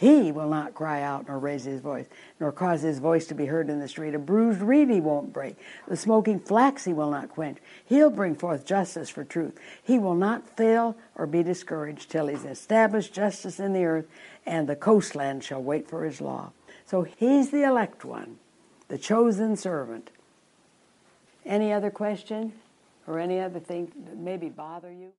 [0.00, 2.06] He will not cry out nor raise his voice,
[2.40, 4.14] nor cause his voice to be heard in the street.
[4.14, 5.56] A bruised reed he won't break.
[5.88, 7.58] The smoking flax he will not quench.
[7.84, 9.60] He'll bring forth justice for truth.
[9.82, 14.06] He will not fail or be discouraged till he's established justice in the earth,
[14.46, 16.52] and the coastland shall wait for his law.
[16.86, 18.38] So he's the elect one,
[18.88, 20.10] the chosen servant.
[21.44, 22.54] Any other question
[23.06, 25.12] or any other thing that maybe bother you?